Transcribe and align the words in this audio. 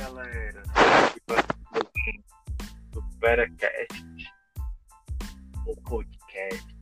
galera. 0.00 0.62
Do 2.92 3.04
Veracast. 3.20 4.04
O 5.66 5.76
podcast. 5.82 6.76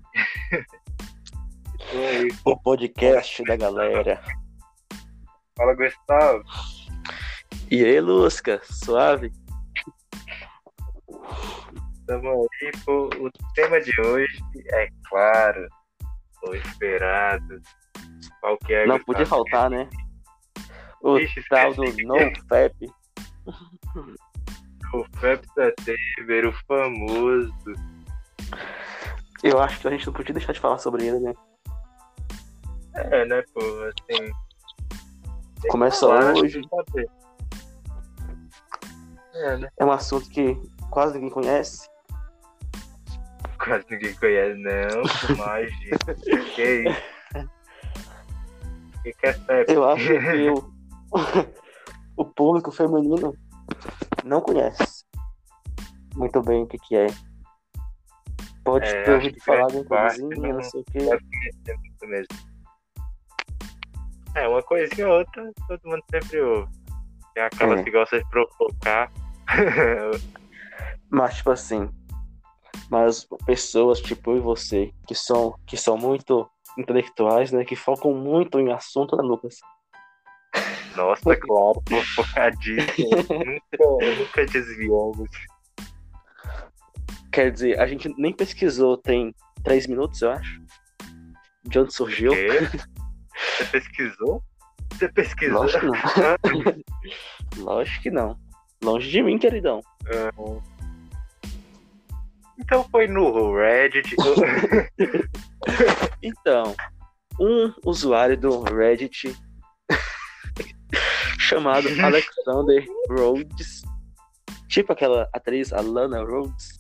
O 2.44 2.57
podcast 2.57 3.44
da 3.44 3.57
galera. 3.57 4.22
Fala, 5.57 5.75
Gustavo. 5.75 6.44
E 7.70 7.84
aí, 7.84 8.00
Lusca, 8.00 8.61
suave? 8.62 9.32
Estamos 11.98 12.48
aí. 12.62 12.72
Pô, 12.85 13.11
o 13.18 13.30
tema 13.54 13.80
de 13.80 14.00
hoje 14.00 14.39
é 14.72 14.89
claro. 15.08 15.68
O 16.46 16.54
esperado. 16.54 17.61
Qualquer 18.40 18.86
Não 18.86 19.00
podia 19.00 19.26
faltar, 19.26 19.68
né? 19.68 19.89
O 21.03 21.18
Ixi, 21.18 21.43
tal 21.48 21.75
do. 21.75 21.85
NoFap. 21.85 22.97
O 24.93 25.04
Fepsa 25.18 25.72
Temer, 25.84 26.46
o 26.46 26.52
famoso. 26.66 27.52
Eu 29.43 29.61
acho 29.61 29.80
que 29.80 29.89
a 29.89 29.90
gente 29.90 30.06
não 30.06 30.12
podia 30.12 30.34
deixar 30.34 30.52
de 30.52 30.61
falar 30.61 30.79
sobre 30.79 31.06
ele, 31.06 31.20
né? 31.20 31.34
É, 32.94 33.25
né, 33.27 33.42
pô? 33.55 33.61
Assim. 33.61 34.33
Começa 35.69 36.06
falar, 36.06 36.34
hoje. 36.34 36.61
É, 39.34 39.56
né? 39.58 39.69
É 39.78 39.84
um 39.84 39.92
assunto 39.92 40.28
que 40.30 40.56
quase 40.91 41.14
ninguém 41.14 41.30
conhece. 41.30 41.89
Quase 43.62 43.84
ninguém 43.91 44.14
conhece, 44.14 44.58
não. 44.58 45.34
Imagina. 45.34 45.98
que 46.55 46.64
isso? 46.64 47.08
O 48.97 49.03
que, 49.03 49.12
que 49.12 49.27
é 49.27 49.33
Fepsa? 49.33 49.73
Eu 49.73 49.89
acho 49.89 50.06
que 50.06 50.51
o, 50.51 50.73
o 52.17 52.25
público 52.25 52.73
feminino 52.73 53.36
não 54.29 54.41
conhece 54.41 55.05
muito 56.15 56.43
bem 56.43 56.62
o 56.65 56.67
que, 56.67 56.79
que 56.79 56.97
é. 56.97 57.07
Pode 58.65 58.87
É, 58.87 59.03
ter 59.05 59.12
ouvido 59.15 59.35
que 59.35 59.45
falar 59.45 59.67
de 59.69 59.73
grande 59.73 59.87
uma 59.87 59.89
parte 59.89 60.20
coisinha, 60.20 60.48
não- 60.48 60.55
não 60.57 60.62
sei 60.62 60.81
o 60.81 60.85
muito 61.79 62.07
mesmo. 62.07 62.48
É, 64.35 64.48
uma 64.48 64.62
coisinha 64.62 65.09
ou 65.09 65.19
outra, 65.19 65.53
todo 65.67 65.81
mundo 65.85 66.03
sempre 66.11 66.41
ouve. 66.41 66.70
Tem 67.35 67.43
aquelas 67.45 67.81
É. 67.81 67.83
que 67.85 67.91
gostam 67.91 68.19
de 68.19 68.29
provocar. 68.29 69.11
Mas, 71.11 71.37
tipo 71.37 71.51
assim, 71.51 71.89
mas 72.91 73.27
pessoas 73.47 73.98
tipo 74.01 74.33
eu 74.33 74.37
e 74.37 74.41
você, 74.41 74.92
que 75.07 75.15
são, 75.15 75.55
que 75.67 75.75
são 75.77 75.97
muito 75.97 76.47
intelectuais, 76.77 77.51
né? 77.51 77.65
Que 77.65 77.75
focam 77.75 78.13
muito 78.13 78.61
em 78.61 78.70
assunto, 78.73 79.17
né, 79.17 79.23
Lucas? 79.23 79.57
Nossa, 80.99 81.37
claro, 81.37 81.81
focadíssimo. 82.17 83.11
nunca, 83.11 84.17
nunca 84.19 84.47
desviamos. 84.47 85.31
Quer 87.31 87.53
dizer, 87.53 87.79
a 87.79 87.87
gente 87.87 88.13
nem 88.19 88.33
pesquisou, 88.33 88.97
tem 88.97 89.33
três 89.63 89.87
minutos, 89.87 90.21
eu 90.23 90.33
acho. 90.33 90.61
De 91.63 91.79
onde 91.79 91.95
surgiu? 91.95 92.33
Você 92.33 93.65
pesquisou? 93.71 94.43
Você 94.93 95.09
pesquisou? 95.09 95.61
Lógico 95.61 95.81
que 95.81 95.87
não. 95.87 97.63
Lógico 97.65 98.03
que 98.03 98.11
não. 98.11 98.37
Longe 98.83 99.09
de 99.09 99.23
mim, 99.23 99.39
queridão. 99.39 99.81
Então 102.59 102.83
foi 102.91 103.07
no 103.07 103.57
Reddit. 103.57 104.17
Então, 106.21 106.75
um 107.39 107.73
usuário 107.85 108.37
do 108.37 108.63
Reddit 108.63 109.33
chamado 111.48 111.89
Alexander 112.05 112.86
Rhodes, 113.11 113.83
tipo 114.69 114.92
aquela 114.92 115.29
atriz 115.33 115.73
Alana 115.73 116.23
Rhodes, 116.25 116.77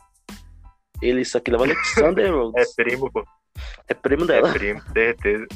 ele 1.02 1.24
só 1.24 1.40
que 1.40 1.50
leva 1.50 1.64
Alexander 1.64 2.26
é 2.26 2.30
Rhodes, 2.30 2.74
primo, 2.74 3.10
pô. 3.12 3.24
é 3.88 3.94
primo 3.94 4.24
É 4.24 4.26
dela. 4.26 4.52
primo, 4.52 4.82
certeza. 4.92 5.46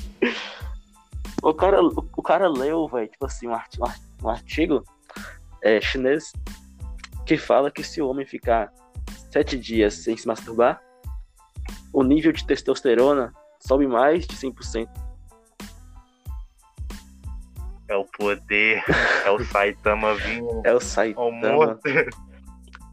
O 1.43 1.53
cara, 1.53 1.83
o, 1.83 1.89
o 2.17 2.22
cara 2.22 2.49
leu, 2.49 2.87
velho, 2.89 3.09
tipo 3.09 3.27
assim, 3.27 3.49
um, 3.49 3.55
arti- 3.55 3.81
um 3.81 3.84
ar- 3.84 3.99
um 4.22 4.28
artigo 4.28 4.84
é, 5.62 5.81
chinês 5.81 6.33
que 7.27 7.37
fala 7.37 7.71
que 7.71 7.83
se 7.83 8.01
o 8.01 8.09
homem 8.09 8.25
ficar 8.27 8.72
sete 9.31 9.59
dias 9.59 9.95
sem 9.95 10.17
se 10.17 10.27
masturbar, 10.27 10.81
o 11.93 12.03
nível 12.03 12.33
de 12.33 12.47
testosterona 12.47 13.33
sobe 13.61 13.87
mais 13.87 14.27
de 14.27 14.34
100%. 14.37 14.89
É 17.88 17.97
o 17.97 18.04
poder. 18.04 18.82
É 19.25 19.31
o 19.31 19.44
Saitama 19.44 20.15
vindo 20.15 20.62
É 20.65 20.70
o 20.70 20.75
ao 20.75 20.81
Saitama. 20.81 21.31
mundo. 21.31 21.81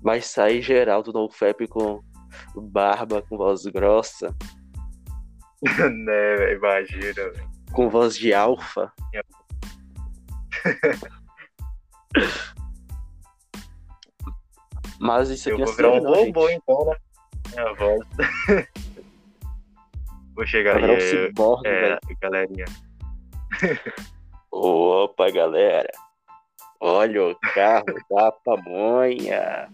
Vai 0.01 0.21
sair 0.21 0.61
geral 0.61 1.03
do 1.03 1.11
NoFap 1.11 1.67
com 1.67 2.01
barba, 2.55 3.21
com 3.21 3.37
voz 3.37 3.65
grossa, 3.65 4.33
né, 5.61 6.35
velho, 6.37 6.57
imagina. 6.57 7.33
com 7.71 7.89
voz 7.89 8.17
de 8.17 8.33
alfa. 8.33 8.93
Mas 14.99 15.29
isso 15.29 15.49
Eu 15.49 15.55
aqui 15.55 15.63
vou 15.63 15.73
é 15.73 15.75
virar 15.77 15.91
um 15.91 15.99
robô 16.13 16.49
então, 16.49 16.85
né? 16.85 16.95
Minha 17.53 17.73
voz. 17.73 18.01
Vou 20.35 20.45
chegar 20.45 20.77
aí, 20.77 20.83
um 20.83 20.93
é, 20.93 20.99
ciborgue, 20.99 21.67
é, 21.67 21.99
galerinha. 22.21 22.65
Opa, 24.51 25.29
galera. 25.31 25.89
Olha 26.79 27.27
o 27.27 27.35
carro 27.53 27.85
da 28.09 28.31
pamonha. 28.31 29.69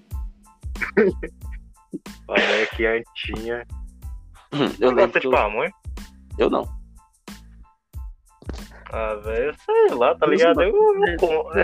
Pamonha 2.28 2.68
quentinha. 2.76 3.66
Eu 4.80 4.90
Você 4.90 4.94
gosta 4.94 5.08
que 5.12 5.20
de 5.20 5.26
eu, 5.28 5.32
pamonha? 5.32 5.72
eu 6.38 6.50
não. 6.50 6.64
Ah, 8.92 9.16
velho, 9.16 9.54
sei 9.66 9.96
lá, 9.96 10.16
tá 10.16 10.26
Eu 10.26 10.32
ligado? 10.32 10.62
Eu 10.62 10.72
não. 10.72 11.18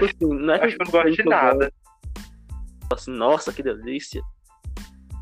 Tipo 0.07 0.33
não 0.33 0.53
é 0.53 0.63
Acho 0.65 0.75
que 0.77 0.81
eu 0.81 0.85
não 0.85 0.91
gosto 0.91 1.11
de 1.11 1.23
nada. 1.23 1.73
Nossa, 3.07 3.53
que 3.53 3.63
delícia. 3.63 4.21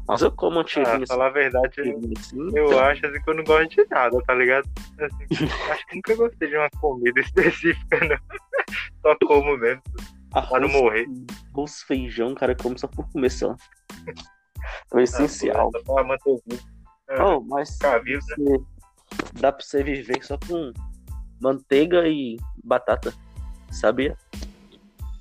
Mas 0.09 0.21
eu 0.23 0.31
como 0.31 0.57
um 0.57 0.61
Ah, 0.61 0.63
tirinho 0.65 1.07
falar 1.07 1.27
a 1.27 1.29
verdade, 1.29 1.81
assim. 1.81 2.13
eu 2.55 2.79
acho 2.79 3.05
assim 3.05 3.21
que 3.21 3.29
eu 3.29 3.35
não 3.35 3.43
gosto 3.43 3.69
de 3.69 3.85
nada, 3.91 4.17
tá 4.25 4.33
ligado? 4.33 4.67
Assim, 4.99 5.25
acho 5.71 5.85
que 5.87 5.95
nunca 5.95 6.15
gostei 6.15 6.49
de 6.49 6.57
uma 6.57 6.69
comida 6.81 7.19
específica, 7.21 7.99
não. 8.07 8.17
Só 9.03 9.15
como 9.27 9.55
mesmo, 9.57 9.83
pra 10.31 10.41
não 10.59 10.67
Arroz, 10.67 10.71
morrer. 10.73 11.05
arroz, 11.53 11.81
feijão, 11.83 12.33
cara, 12.33 12.55
come 12.55 12.77
só 12.79 12.87
por 12.87 13.07
comer 13.11 13.29
só. 13.29 13.55
É 14.07 14.95
o 14.95 14.99
essencial. 14.99 15.69
Ah, 15.75 15.79
pra 15.85 16.03
manter 16.03 16.35
vivo. 16.47 16.63
Ah, 17.09 17.35
Oh, 17.35 17.41
mas 17.41 17.73
Ficar 17.73 17.99
vivo, 18.03 18.25
né? 18.37 18.57
dá 19.33 19.51
pra 19.51 19.63
você 19.63 19.83
viver 19.83 20.23
só 20.23 20.37
com 20.47 20.71
manteiga 21.41 22.07
e 22.07 22.37
batata, 22.63 23.13
sabia? 23.71 24.17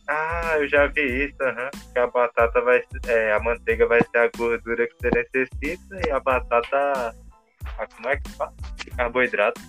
Ah, 0.09 0.55
eu 0.59 0.67
já 0.69 0.87
vi 0.87 1.27
isso, 1.27 1.37
aham. 1.43 1.71
Que 1.93 1.99
a 1.99 2.07
batata 2.07 2.61
vai 2.63 2.83
ser- 2.83 3.11
é, 3.11 3.33
a 3.35 3.41
manteiga 3.41 3.87
vai 3.87 4.01
ser 4.03 4.19
a 4.19 4.31
gordura 4.37 4.87
que 4.87 4.95
você 4.95 5.11
necessita 5.11 6.01
e 6.07 6.11
a 6.11 6.19
batata. 6.19 7.15
Ah, 7.79 7.87
como 7.95 8.09
é 8.09 8.17
que 8.17 8.31
fala? 8.31 8.55
Carboidrato. 8.97 9.61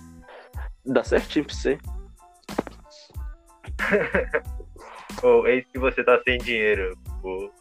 Dá 0.86 1.04
certinho 1.04 1.44
pra 1.44 1.54
você. 1.54 1.78
Ou 5.22 5.46
eis 5.46 5.66
que 5.66 5.78
você 5.78 6.02
tá 6.02 6.18
sem 6.24 6.38
dinheiro. 6.38 6.96
Vou 7.20 7.52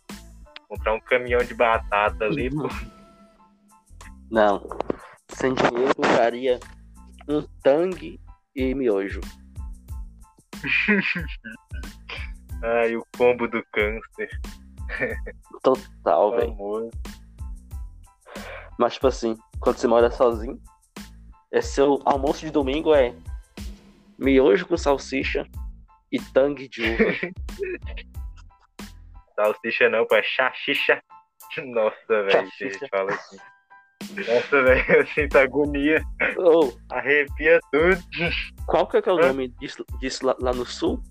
comprar 0.69 0.93
um 0.93 0.99
caminhão 1.01 1.43
de 1.43 1.53
batata 1.53 2.25
ali, 2.25 2.49
pô. 2.49 2.69
Não. 4.31 4.65
Sem 5.29 5.53
dinheiro, 5.53 5.89
eu 5.89 5.95
compraria 5.95 6.59
um 7.27 7.41
tangue 7.61 8.21
e 8.55 8.73
miojo. 8.73 9.19
Ai, 12.63 12.95
o 12.95 13.03
combo 13.17 13.47
do 13.47 13.63
câncer. 13.71 14.29
Total, 15.63 16.31
velho. 16.35 16.91
Mas, 18.77 18.93
tipo 18.93 19.07
assim, 19.07 19.37
quando 19.59 19.77
você 19.77 19.87
mora 19.87 20.11
sozinho, 20.11 20.59
é 21.51 21.61
seu 21.61 21.99
almoço 22.05 22.45
de 22.45 22.51
domingo 22.51 22.93
é 22.93 23.13
miojo 24.17 24.65
com 24.65 24.77
salsicha 24.77 25.47
e 26.11 26.19
tangue 26.19 26.67
de 26.67 26.83
uva. 26.83 27.03
Salsicha 29.35 29.87
não, 29.89 30.05
pô, 30.05 30.15
é 30.15 30.23
chachicha. 30.23 31.01
Nossa, 31.65 32.23
velho, 32.23 32.41
a 32.41 32.45
gente 32.45 32.89
fala 32.89 33.13
assim. 33.13 33.37
Nossa, 34.15 34.63
velho, 34.63 34.91
eu 34.91 35.07
sinto 35.07 35.37
agonia. 35.37 36.03
Ô, 36.37 36.73
Arrepia 36.91 37.59
tudo. 37.71 37.97
qual 38.67 38.85
que 38.85 38.97
é, 38.97 39.01
que 39.01 39.07
é 39.09 39.13
o 39.13 39.17
nome 39.17 39.47
disso, 39.59 39.85
disso 40.01 40.25
lá, 40.25 40.35
lá 40.41 40.51
no 40.51 40.65
sul? 40.65 41.01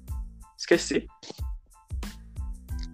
Esqueci. 0.58 1.06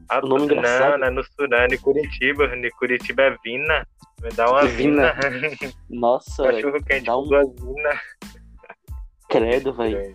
Ah, 0.09 0.21
O 0.23 0.29
nome 0.29 0.47
não, 0.47 0.57
engraçado. 0.57 0.99
não 0.99 1.07
é 1.07 1.11
no 1.11 1.23
não, 1.49 1.65
em 1.65 1.79
Curitiba. 1.79 2.45
Em 2.55 2.71
Curitiba 2.71 3.23
é 3.23 3.37
Vina. 3.43 3.87
Me 4.23 4.29
dá 4.31 4.51
uma 4.51 4.67
Vina. 4.67 5.15
Vina. 5.15 5.73
Nossa, 5.89 6.43
velho. 6.45 6.63
Cachorro 6.63 6.85
quente 6.85 7.07
dá 7.07 7.17
um- 7.19 7.27
duas 7.27 7.49
Vina. 7.61 8.01
Credo, 9.31 9.73
velho. 9.73 10.15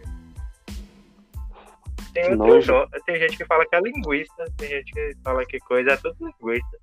Tem, 2.13 2.39
outro 2.39 2.87
tem 3.05 3.19
gente 3.19 3.37
que 3.37 3.45
fala 3.45 3.65
que 3.67 3.75
é 3.75 3.81
linguiça, 3.81 4.45
tem 4.57 4.67
gente 4.69 4.91
que 4.91 5.13
fala 5.23 5.45
que 5.45 5.59
coisa 5.59 5.91
é 5.91 5.97
tudo 5.97 6.15
linguiça. 6.41 6.77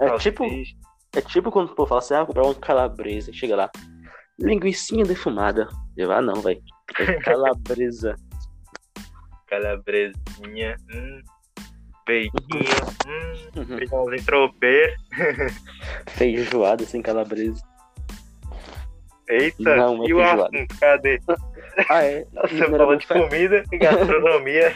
É 0.00 0.16
tipo, 0.18 0.44
é 1.14 1.20
tipo 1.20 1.50
quando 1.50 1.70
o 1.70 1.74
povo 1.74 1.88
fala 1.88 1.98
assim, 2.00 2.14
ah, 2.14 2.24
comprar 2.24 2.46
um 2.46 2.54
calabresa, 2.54 3.32
chega 3.32 3.54
lá, 3.54 3.70
linguicinha 4.38 5.04
defumada. 5.04 5.68
Eu, 5.96 6.10
ah, 6.10 6.22
não, 6.22 6.34
velho. 6.40 6.62
É 6.98 7.04
calabresa. 7.20 8.16
Calabresinha, 9.52 10.76
hum, 10.94 11.20
peitinho, 12.06 12.64
hum, 13.06 13.32
Uhum. 13.60 13.76
feijãozinho 13.78 14.24
tropeiro. 14.24 14.92
Feijoada 16.08 16.84
sem 16.86 17.02
calabresa. 17.02 17.62
Eita, 19.28 19.76
Não, 19.76 20.02
é 20.04 20.06
e 20.08 20.14
o 20.14 20.18
feijoada. 20.18 20.42
assunto, 20.56 20.78
cadê? 20.80 21.20
Ah, 21.90 22.02
é? 22.02 22.26
Falando 22.58 22.86
muito 22.86 23.00
de 23.02 23.06
comida 23.08 23.62
e 23.70 23.76
gastronomia. 23.78 24.74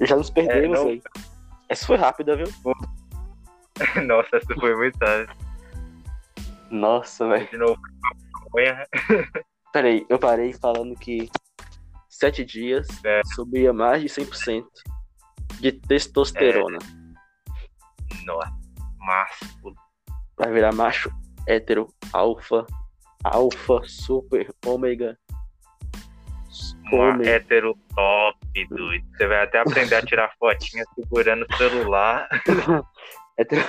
Já 0.00 0.16
nos 0.16 0.28
perdemos, 0.30 0.78
É, 0.80 0.84
velho. 0.84 1.02
Essa 1.70 1.86
foi 1.86 1.96
rápida, 1.96 2.36
viu? 2.36 2.46
Nossa, 4.06 4.36
essa 4.36 4.54
foi 4.60 4.76
muito 4.76 4.98
tarde. 4.98 5.32
Nossa, 6.70 7.26
velho. 7.28 7.48
De 7.50 7.56
novo. 7.56 7.80
Peraí, 9.74 10.06
eu 10.08 10.20
parei 10.20 10.52
falando 10.52 10.94
que 10.94 11.28
sete 12.08 12.44
dias 12.44 12.86
É. 13.04 13.20
subia 13.34 13.72
mais 13.72 14.00
de 14.00 14.08
100% 14.08 14.64
de 15.58 15.72
testosterona. 15.72 16.78
Nossa, 18.24 18.52
másculo. 19.00 19.74
Vai 20.38 20.52
virar 20.52 20.72
macho 20.72 21.10
hétero, 21.48 21.88
alfa, 22.12 22.64
alfa, 23.24 23.82
super, 23.82 24.54
ômega. 24.64 25.18
Uma 26.92 27.20
hétero 27.26 27.76
top, 27.96 28.68
doido. 28.68 29.04
Você 29.16 29.26
vai 29.26 29.42
até 29.42 29.58
aprender 29.58 29.96
a 29.96 30.06
tirar 30.06 30.32
fotinha 30.38 30.84
segurando 30.94 31.44
o 31.50 31.56
celular. 31.56 32.28
hétero 33.36 33.62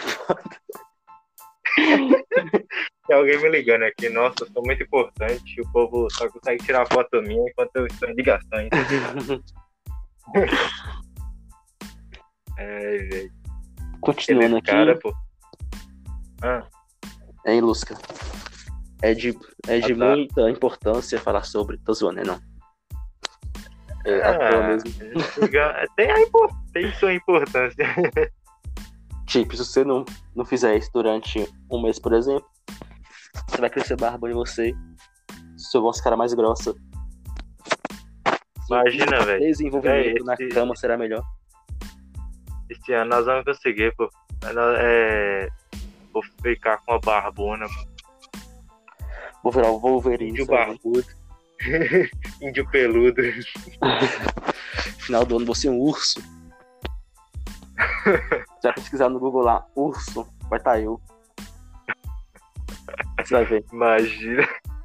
Tem 3.08 3.16
alguém 3.16 3.40
me 3.42 3.50
ligando 3.50 3.84
aqui. 3.84 4.10
Nossa, 4.10 4.36
eu 4.42 4.48
sou 4.52 4.64
muito 4.64 4.84
importante. 4.84 5.62
O 5.62 5.72
povo 5.72 6.08
só 6.12 6.30
consegue 6.30 6.64
tirar 6.64 6.88
foto 6.88 7.22
minha 7.22 7.50
enquanto 7.50 7.76
eu 7.76 7.86
estou 7.88 8.10
em 8.10 8.16
ligações. 8.16 8.70
Ai, 12.58 12.98
velho. 12.98 13.32
Continuando 14.02 14.58
aqui, 14.58 14.72
cara, 14.72 14.98
pô. 14.98 15.14
Ah, 16.42 16.66
hein, 17.46 17.62
Lusca? 17.62 17.96
É 19.02 19.14
de, 19.14 19.38
é 19.68 19.80
de 19.80 19.94
Ah, 19.94 19.98
tá. 19.98 20.16
muita 20.16 20.50
importância 20.50 21.20
falar 21.20 21.44
sobre. 21.44 21.78
Tô 21.78 21.94
zoando, 21.94 22.18
né? 22.18 22.24
Não. 22.24 22.40
É, 24.06 24.20
toa 24.20 24.48
ah, 24.48 24.68
mesmo. 24.68 24.92
tem, 25.96 26.12
a 26.12 26.16
tem 26.74 26.94
sua 26.94 27.14
importância. 27.14 27.86
Tipo, 29.26 29.56
se 29.56 29.66
você 29.66 29.84
não, 29.84 30.06
não 30.36 30.46
fizer 30.46 30.78
isso 30.78 30.90
durante 30.94 31.48
um 31.70 31.82
mês, 31.82 32.00
por 32.00 32.14
exemplo, 32.14 32.46
você 33.50 33.58
vai 33.60 33.70
crescer 33.70 33.96
barba 33.98 34.30
em 34.30 34.34
você, 34.34 34.74
sua 35.58 35.82
voz 35.82 35.98
ficará 35.98 36.16
mais 36.16 36.34
grossa. 36.34 36.74
Imagina, 38.70 39.24
velho. 39.26 39.40
Desenvolvimento 39.42 40.22
É, 40.22 40.24
na 40.24 40.34
esse- 40.34 40.48
cama 40.50 40.76
será 40.76 40.98
melhor. 40.98 41.24
Esse 42.70 42.94
ano 42.94 43.10
nós 43.12 43.26
vamos 43.26 43.46
conseguir, 43.46 43.94
pô. 43.96 44.10
É... 44.80 45.50
Vou 46.14 46.24
ficar 46.42 46.78
com 46.86 46.94
a 46.94 47.00
barbona. 47.00 47.66
Vou 49.44 49.52
virar 49.52 49.70
o 49.70 49.80
Wolverine. 49.80 50.32
Índio 50.32 50.46
barbudo. 50.48 51.06
Índio 52.42 52.68
peludo. 52.72 53.22
Final 55.00 55.26
do 55.26 55.38
ano, 55.38 55.46
você 55.46 55.68
é 55.68 55.72
um 55.72 55.80
urso. 55.80 56.20
Você 58.66 58.70
vai 58.70 58.74
pesquisar 58.74 59.10
no 59.10 59.20
Google 59.20 59.44
lá, 59.44 59.64
urso, 59.76 60.28
vai 60.50 60.58
estar 60.58 60.82
eu. 60.82 61.00
Você 63.20 63.36
vai 63.36 63.46
ver. 63.46 63.64
Imagina. 63.72 64.42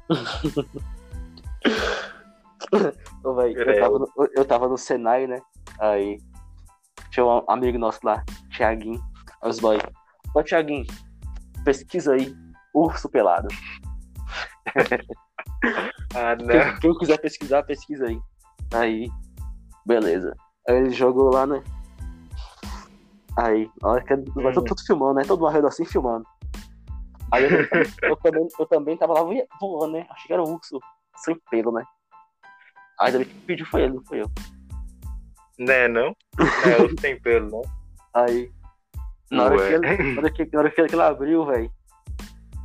Ô, 3.23 3.33
véi, 3.33 3.53
eu, 3.53 3.55
Credo. 3.55 3.79
tava 3.79 3.97
no, 3.97 4.07
eu- 4.35 4.45
tava 4.45 4.67
no 4.67 4.77
Senai, 4.77 5.25
né? 5.25 5.41
Aí 5.79 6.19
tinha 7.09 7.25
um 7.25 7.43
amigo 7.49 7.79
nosso 7.79 8.01
lá, 8.03 8.23
Thiaguinho. 8.55 9.01
Aí 9.41 9.49
os 9.49 9.59
boy. 9.59 9.79
Ô, 10.35 10.43
Thiaguinho, 10.43 10.85
pesquisa 11.65 12.13
aí, 12.13 12.35
urso 12.75 13.09
pelado. 13.09 13.47
Ah. 16.13 16.35
Quem, 16.35 16.79
quem 16.79 16.97
quiser 16.97 17.17
pesquisar, 17.19 17.63
pesquisa 17.63 18.05
aí. 18.05 18.19
Aí, 18.73 19.09
beleza. 19.85 20.35
Aí 20.67 20.75
ele 20.75 20.89
jogou 20.89 21.33
lá, 21.33 21.45
né? 21.45 21.63
Aí, 23.37 23.69
na 23.81 23.89
hora 23.89 24.03
que 24.03 24.13
ele- 24.13 24.31
vai 24.35 24.53
todo, 24.53 24.65
tudo 24.65 24.81
filmando, 24.85 25.13
né? 25.15 25.23
Todo 25.25 25.47
redor 25.47 25.67
assim 25.67 25.85
filmando. 25.85 26.25
Aí 27.31 27.45
eu, 27.45 28.09
eu 28.09 28.15
também, 28.17 28.47
eu 28.59 28.65
também 28.65 28.97
tava 28.97 29.13
lá 29.13 29.21
voando, 29.59 29.93
né? 29.93 30.05
Achei 30.09 30.27
que 30.27 30.33
era 30.33 30.43
um 30.43 30.53
urso 30.53 30.79
sem 31.17 31.39
pelo, 31.49 31.71
né? 31.71 31.83
Aí 32.99 33.15
ele 33.15 33.25
que 33.25 33.33
pediu 33.41 33.65
foi 33.65 33.83
ele, 33.83 33.93
não 33.93 34.03
foi 34.03 34.21
eu. 34.21 34.31
Né, 35.57 35.87
não? 35.87 36.15
É, 36.65 36.81
eu 36.81 36.89
sem 36.99 37.19
pelo, 37.21 37.49
não. 37.49 37.61
Aí, 38.13 38.51
na 39.31 39.45
hora, 39.45 39.55
Ué. 39.55 39.67
que 39.67 39.73
ele, 39.73 40.13
na 40.13 40.21
hora 40.21 40.29
que, 40.31 40.49
na 40.51 40.59
hora 40.59 40.71
que 40.71 40.81
ele 40.81 41.01
abriu, 41.01 41.45
velho, 41.45 41.71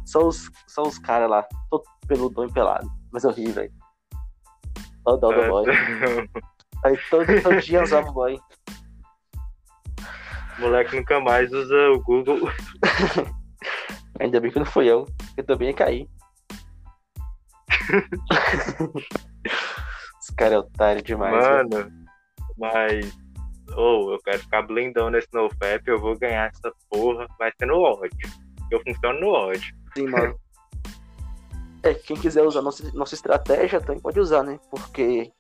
só 0.05 0.27
os, 0.27 0.51
só 0.67 0.83
os 0.83 0.99
caras 0.99 1.31
lá, 1.31 1.47
todo 1.71 1.85
peludão 2.09 2.47
e 2.47 2.53
pelado. 2.53 2.89
Mas 3.13 3.23
eu 3.23 3.31
ri, 3.31 3.51
velho. 3.53 3.73
Ó 5.05 5.15
o 5.15 5.17
dó 5.17 5.31
do 5.31 5.47
boy. 5.49 5.65
Aí 6.85 6.99
todo, 7.09 7.27
todo 7.43 7.61
dia 7.61 7.83
usava 7.83 8.09
o 8.09 8.13
boy. 8.13 8.39
Moleque 10.59 10.97
nunca 10.97 11.21
mais 11.21 11.53
usa 11.53 11.91
o 11.91 12.01
Google. 12.01 12.51
Ainda 14.21 14.41
bem 14.41 14.51
que 14.51 14.59
não 14.59 14.67
fui 14.67 14.87
eu. 14.87 15.07
Eu 15.37 15.45
também 15.45 15.69
ia 15.69 15.75
cair. 15.75 16.09
Esse 20.21 20.35
cara 20.35 20.55
é 20.55 20.59
otário 20.59 21.03
demais. 21.03 21.47
velho. 21.47 21.69
Mano, 21.71 21.93
mas. 22.57 23.17
Ou 23.77 24.13
eu 24.13 24.19
quero 24.21 24.39
ficar 24.39 24.63
blindão 24.63 25.11
nesse 25.11 25.29
NoFap, 25.33 25.83
eu 25.87 26.01
vou 26.01 26.17
ganhar 26.19 26.51
essa 26.51 26.73
porra. 26.89 27.27
Vai 27.39 27.53
ser 27.59 27.67
no 27.67 27.81
ódio. 27.81 28.31
Eu 28.71 28.81
funciono 28.83 29.21
no 29.21 29.29
ódio. 29.29 29.75
Sim, 29.97 30.09
mano. 30.09 30.39
É, 31.83 31.95
quem 31.95 32.17
quiser 32.17 32.43
usar 32.43 32.63
nossa, 32.63 32.91
nossa 32.95 33.15
estratégia 33.15 33.81
também 33.81 34.01
pode 34.01 34.19
usar, 34.19 34.43
né? 34.43 34.59
Porque 34.71 35.31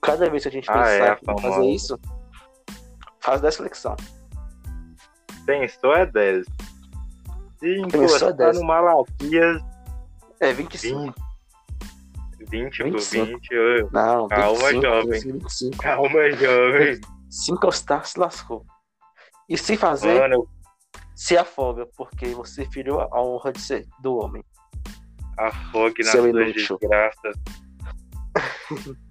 cada 0.00 0.30
vez 0.30 0.44
que 0.44 0.48
a 0.48 0.52
gente 0.52 0.70
Ah, 0.70 0.74
pensar 0.74 0.88
é, 0.88 1.10
a 1.10 1.32
em 1.32 1.42
fazer 1.42 1.66
isso, 1.66 1.98
faz 3.26 3.40
10 3.40 3.56
flexão. 3.56 3.96
Pensou 5.44 5.92
é 5.94 6.06
10. 6.06 6.46
Se 7.58 7.66
é 7.66 7.78
encostar 7.78 8.32
10. 8.32 8.60
no 8.60 8.66
Malaquias, 8.66 9.62
É 10.40 10.52
25. 10.52 11.12
20, 12.48 12.50
20 12.50 12.78
por 12.78 12.90
25. 12.92 13.26
20. 13.26 13.54
ô, 13.58 13.88
Não, 13.92 14.28
Calma, 14.28 14.68
25, 14.70 14.82
jovem. 14.82 15.20
25. 15.20 15.76
Calma, 15.82 16.30
jovem. 16.32 17.00
Se 17.28 17.52
encostar, 17.52 18.06
se 18.06 18.18
lascou. 18.18 18.64
E 19.48 19.58
se 19.58 19.76
fazer, 19.76 20.20
Mano, 20.20 20.48
se 21.14 21.36
afoga, 21.36 21.86
porque 21.96 22.26
você 22.26 22.64
feriu 22.66 23.00
a 23.00 23.20
honra 23.22 23.52
de 23.52 23.60
ser 23.60 23.86
do 24.00 24.16
homem. 24.16 24.44
afogue 25.38 26.02
nas 26.04 26.12
suas 26.12 26.52
desgraças. 26.54 27.36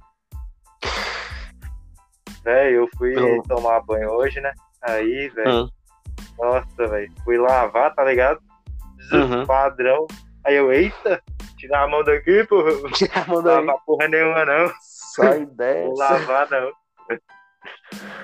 Véi, 2.46 2.74
eu 2.78 2.88
fui 2.98 3.14
Eu- 3.18 3.42
tomar 3.44 3.82
banho 3.82 4.10
hoje, 4.12 4.40
né? 4.40 4.54
Aí, 4.84 5.28
velho. 5.30 5.64
Hum. 5.66 5.70
Nossa, 6.40 6.88
velho. 6.88 7.12
Fui 7.24 7.38
lavar, 7.38 7.94
tá 7.94 8.04
ligado? 8.06 8.40
Uhum. 9.12 9.46
Padrão. 9.46 10.06
Aí 10.46 10.56
eu, 10.56 10.72
eita, 10.72 11.22
tirar 11.58 11.84
a 11.84 11.88
mão 11.88 12.04
daqui, 12.04 12.44
porra. 12.46 12.70
Tira 12.94 13.22
a 13.22 13.26
mão 13.26 13.38
Não 13.38 13.44
daí. 13.44 13.56
lavar 13.66 13.84
porra 13.86 14.08
nenhuma, 14.08 14.46
não. 14.46 14.72
Sai 14.80 15.46
Vou 15.46 15.56
dessa. 15.56 15.94
lavar, 15.98 16.50
não. 16.52 16.72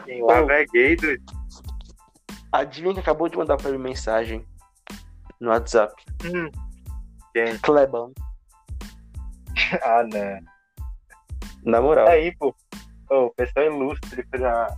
Quem 0.06 0.24
lava 0.24 0.54
é 0.54 0.66
gay, 0.66 0.96
doido. 0.96 1.24
Adivinha 2.52 2.94
que 2.94 3.00
acabou 3.00 3.28
de 3.30 3.38
mandar 3.38 3.58
pra 3.58 3.72
mim 3.72 3.78
mensagem 3.78 4.46
no 5.40 5.50
WhatsApp. 5.50 5.94
Hum. 6.26 6.52
Quem? 7.34 7.58
Clebão. 7.60 8.12
Ah, 9.84 10.04
não. 10.04 10.40
Na 11.64 11.80
moral. 11.82 12.08
Aí, 12.08 12.36
pô. 12.36 12.54
Ô, 13.12 13.30
pessoa 13.32 13.66
ilustre 13.66 14.24
pra 14.28 14.74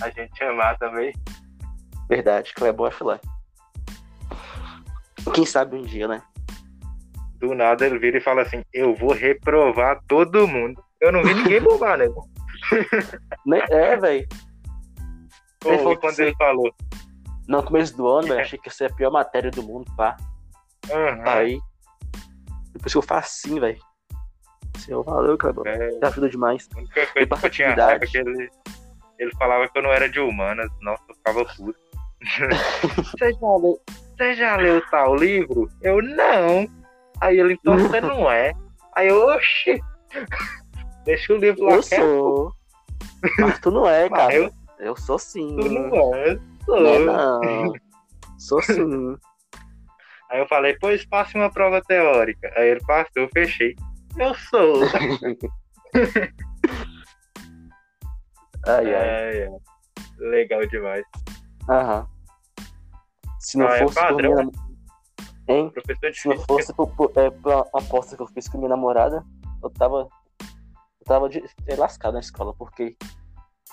a 0.00 0.10
gente 0.10 0.38
chamar 0.38 0.78
também. 0.78 1.12
Verdade, 2.08 2.54
Clebão 2.54 2.86
é 2.86 2.90
filé. 2.92 3.20
Quem 5.34 5.44
sabe 5.44 5.76
um 5.76 5.82
dia, 5.82 6.06
né? 6.06 6.22
Do 7.40 7.54
nada 7.54 7.84
ele 7.84 7.98
vira 7.98 8.18
e 8.18 8.20
fala 8.20 8.42
assim: 8.42 8.62
Eu 8.72 8.94
vou 8.94 9.12
reprovar 9.12 10.00
todo 10.06 10.46
mundo. 10.46 10.82
Eu 11.00 11.10
não 11.10 11.22
vi 11.22 11.34
ninguém 11.34 11.60
bombar, 11.62 11.98
né? 11.98 12.06
Ne- 13.44 13.64
É, 13.70 13.96
velho. 13.96 14.28
E 15.66 15.96
quando 15.96 16.20
ele 16.20 16.34
falou. 16.36 16.72
No 17.48 17.62
começo 17.62 17.96
do 17.96 18.06
ano, 18.06 18.28
velho, 18.28 18.40
achei 18.40 18.58
que 18.58 18.68
ia 18.68 18.72
ser 18.72 18.90
a 18.90 18.94
pior 18.94 19.10
matéria 19.10 19.50
do 19.50 19.62
mundo, 19.62 19.90
pá. 19.96 20.16
Aham. 20.90 21.22
Aí. 21.26 21.58
Depois 22.72 22.92
que 22.92 22.98
eu 22.98 23.02
faço 23.02 23.46
assim, 23.46 23.58
velho. 23.58 23.78
Seu 24.78 25.02
valeu, 25.02 25.36
cara. 25.38 25.54
É, 25.66 25.88
Te 25.98 26.04
ajuda 26.04 26.28
demais. 26.28 26.68
a 26.74 26.78
única 26.78 27.06
coisa 27.06 27.26
que 27.40 27.46
eu 27.46 27.50
tinha 27.50 27.74
raiva 27.74 28.04
é 28.04 28.06
que 28.06 28.18
ele, 28.18 28.50
ele 29.18 29.32
falava 29.36 29.68
que 29.68 29.78
eu 29.78 29.82
não 29.82 29.92
era 29.92 30.08
de 30.08 30.20
humanas. 30.20 30.70
Nossa, 30.80 31.02
eu 31.08 31.14
ficava 31.14 31.44
puto. 31.44 31.78
você, 32.96 33.32
já 33.32 33.56
leu, 33.56 33.80
você 34.16 34.34
já 34.34 34.56
leu 34.56 34.80
tal 34.90 35.14
livro? 35.14 35.68
Eu 35.82 36.02
não. 36.02 36.66
Aí 37.20 37.38
ele, 37.38 37.54
então 37.54 37.78
você 37.78 38.00
não 38.00 38.30
é. 38.30 38.52
Aí 38.94 39.08
eu, 39.08 39.26
oxi. 39.28 39.80
Deixa 41.04 41.32
o 41.34 41.36
livro 41.36 41.64
lá 41.64 41.74
Eu 41.74 41.82
quieto. 41.82 42.00
sou. 42.00 42.52
Mas 43.38 43.58
tu 43.58 43.70
não 43.70 43.88
é, 43.88 44.08
cara. 44.08 44.34
eu, 44.34 44.50
Eu 44.78 44.96
sou 44.96 45.18
sim. 45.18 45.56
tu 45.60 45.68
não 45.68 46.14
é. 46.14 46.38
Sou. 46.64 46.80
Não 46.80 46.88
é, 46.90 46.98
não. 46.98 47.72
Sou 48.38 48.60
sim. 48.64 49.16
Aí 50.30 50.40
eu 50.40 50.48
falei, 50.48 50.76
pois 50.80 51.04
passe 51.04 51.34
uma 51.36 51.50
prova 51.50 51.82
teórica. 51.82 52.50
Aí 52.56 52.68
ele 52.70 52.80
passou, 52.86 53.22
eu 53.22 53.28
fechei. 53.28 53.76
Eu 54.18 54.34
sou. 54.34 54.82
Ai, 58.66 58.86
ai. 58.86 58.86
É, 58.94 59.44
é. 59.44 59.50
Legal 60.18 60.66
demais. 60.68 61.04
Aham. 61.68 62.08
Se 63.40 63.58
não 63.58 63.66
Ah, 63.68 63.76
é 63.76 63.82
fosse 63.82 63.94
por 63.94 64.08
padrão, 64.08 64.34
minha... 64.34 64.50
Hein? 65.48 65.70
Professor 65.70 66.10
de 66.10 66.18
Se 66.18 66.28
não 66.28 66.38
fosse 66.38 66.72
por, 66.72 66.88
por, 66.96 67.12
é, 67.16 67.30
por 67.30 67.52
uma 67.52 67.68
aposta 67.74 68.16
que 68.16 68.22
eu 68.22 68.26
fiz 68.28 68.48
com 68.48 68.56
minha 68.58 68.70
namorada, 68.70 69.24
eu 69.62 69.70
tava. 69.70 70.08
Eu 70.40 71.06
tava 71.06 71.28
de, 71.28 71.44
é, 71.66 71.76
lascado 71.76 72.14
na 72.14 72.20
escola, 72.20 72.54
porque 72.54 72.96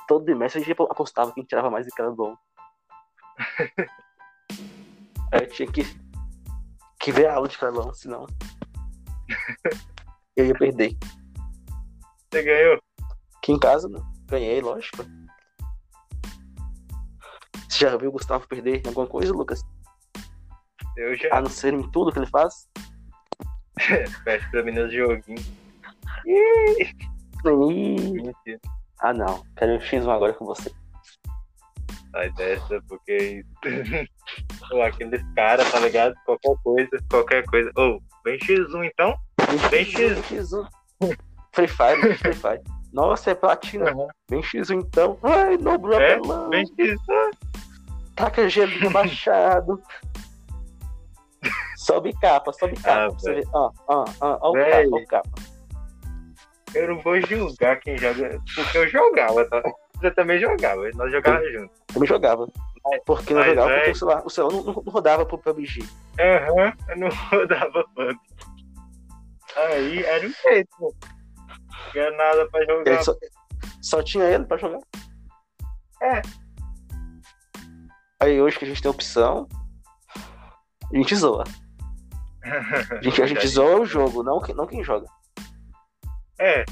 todo 0.08 0.26
bimestre 0.26 0.62
a 0.62 0.66
gente 0.66 0.76
apostava 0.82 1.32
quem 1.34 1.46
tirava 1.46 1.70
mais 1.70 1.88
e 1.88 1.92
que 1.92 2.02
era 2.02 2.12
bom. 2.12 2.36
Aí 5.32 5.42
eu 5.42 5.48
tinha 5.48 5.72
que, 5.72 5.84
que 7.00 7.12
ver 7.14 7.28
a 7.28 7.36
aula 7.36 7.48
de 7.48 7.58
carlão, 7.58 7.94
senão. 7.94 8.28
eu 10.36 10.46
ia 10.46 10.54
perder. 10.54 10.98
Você 12.32 12.44
ganhou? 12.44 12.82
Aqui 13.38 13.52
em 13.52 13.60
casa, 13.60 13.90
não. 13.90 14.02
Ganhei, 14.28 14.62
lógico. 14.62 15.04
Você 17.68 17.80
já 17.80 17.98
viu 17.98 18.10
o 18.10 18.14
Gustavo 18.14 18.48
perder 18.48 18.82
em 18.84 18.88
alguma 18.88 19.08
coisa, 19.08 19.34
Lucas? 19.34 19.62
Eu 20.98 21.16
já. 21.16 21.30
A 21.32 21.42
não 21.42 21.50
ser 21.50 21.74
em 21.74 21.90
tudo 21.92 22.12
que 22.12 22.20
ele 22.20 22.28
faz? 22.28 22.70
Pede 24.24 24.50
pra 24.52 24.64
mim 24.64 24.72
nos 24.72 24.94
joguinhos. 24.94 25.52
Mentira. 27.46 28.60
Ah, 29.00 29.14
não. 29.14 29.44
Quero 29.58 29.74
um 29.74 29.80
X1 29.80 30.10
agora 30.10 30.34
com 30.34 30.46
você. 30.46 30.72
Sai 32.12 32.32
dessa, 32.34 32.82
porque. 32.88 33.44
Pô, 34.70 34.82
aqueles 34.84 35.24
caras, 35.34 35.72
tá 35.72 35.80
ligado? 35.80 36.14
Qualquer 36.26 36.56
coisa, 36.64 36.90
qualquer 37.10 37.46
coisa. 37.46 37.72
Ô, 37.78 38.00
vem 38.24 38.38
X1 38.38 38.86
então? 38.86 39.18
Vem 39.70 39.86
X. 39.86 40.20
X1. 40.30 40.68
Free 41.54 41.68
Fire, 41.68 42.16
Free 42.16 42.34
Fire. 42.34 42.62
Nossa, 42.94 43.32
é 43.32 43.36
platina. 43.36 43.86
Vem 44.30 44.42
X1 44.42 44.84
então. 44.84 45.18
Ai, 45.24 45.58
no 45.58 45.72
É, 45.94 46.14
apelão. 46.14 46.50
Vem 46.50 46.64
X1. 46.66 47.32
Taca 48.16 48.50
gelinho 48.50 48.90
baixado. 48.92 49.82
sobe 51.78 52.14
capa, 52.20 52.52
sobe 52.54 52.76
capa. 52.76 53.06
Ah, 53.06 53.10
pra 53.10 53.20
você 53.20 53.34
ver. 53.36 53.48
Ó, 53.54 53.72
ó, 53.88 54.06
ó, 54.22 54.38
ó 54.42 54.50
o 54.52 54.54
capa, 54.54 54.88
ó 54.92 54.98
o 54.98 55.08
capa. 55.08 55.30
Eu 56.74 56.88
não 56.88 57.02
vou 57.02 57.20
julgar 57.22 57.80
quem 57.82 57.98
joga, 57.98 58.40
porque 58.56 58.78
eu 58.78 58.88
jogava, 58.88 59.44
tá? 59.50 59.62
Você 59.96 60.10
também 60.12 60.40
jogava, 60.40 60.90
nós 60.96 61.12
jogávamos 61.12 61.52
juntos. 61.52 61.78
Eu 61.94 62.02
me 62.02 62.08
jogava. 62.08 62.48
Mas- 62.84 63.02
Porque 63.06 63.34
não 63.34 63.44
jogava 63.44 63.68
porque 63.70 63.82
velho. 63.82 63.92
o 63.92 63.96
celular, 63.98 64.22
o 64.26 64.30
celular 64.30 64.54
não, 64.56 64.64
não- 64.74 64.84
rodava 64.92 65.26
pro 65.26 65.38
PUBG. 65.38 65.84
Aham, 66.20 66.74
eu 66.90 66.98
não 66.98 67.10
rodava 67.30 67.84
PUBG. 67.94 68.20
Aí 69.56 70.04
era 70.04 70.26
um 70.28 70.32
jeito, 70.32 70.70
pô. 70.78 70.96
Não 71.04 71.92
tinha 71.92 72.12
nada 72.12 72.48
pra 72.50 72.66
jogar. 72.66 73.04
só, 73.04 73.16
só 73.82 74.04
tinha 74.04 74.24
ele 74.26 74.46
pra 74.46 74.58
jogar. 74.58 74.80
É. 76.02 76.22
Aí 78.20 78.42
hoje 78.42 78.58
que 78.58 78.66
a 78.66 78.68
gente 78.68 78.82
tem 78.82 78.92
opção, 78.92 79.48
a 80.92 80.96
gente 80.98 81.16
zoa. 81.16 81.44
A 82.44 83.02
gente, 83.02 83.22
a 83.22 83.26
gente 83.28 83.46
zoa 83.48 83.82
o 83.82 83.86
jogo, 83.86 84.24
não, 84.24 84.40
quem- 84.40 84.56
não 84.56 84.66
quem 84.68 84.84
joga. 84.84 85.06
É, 86.40 86.64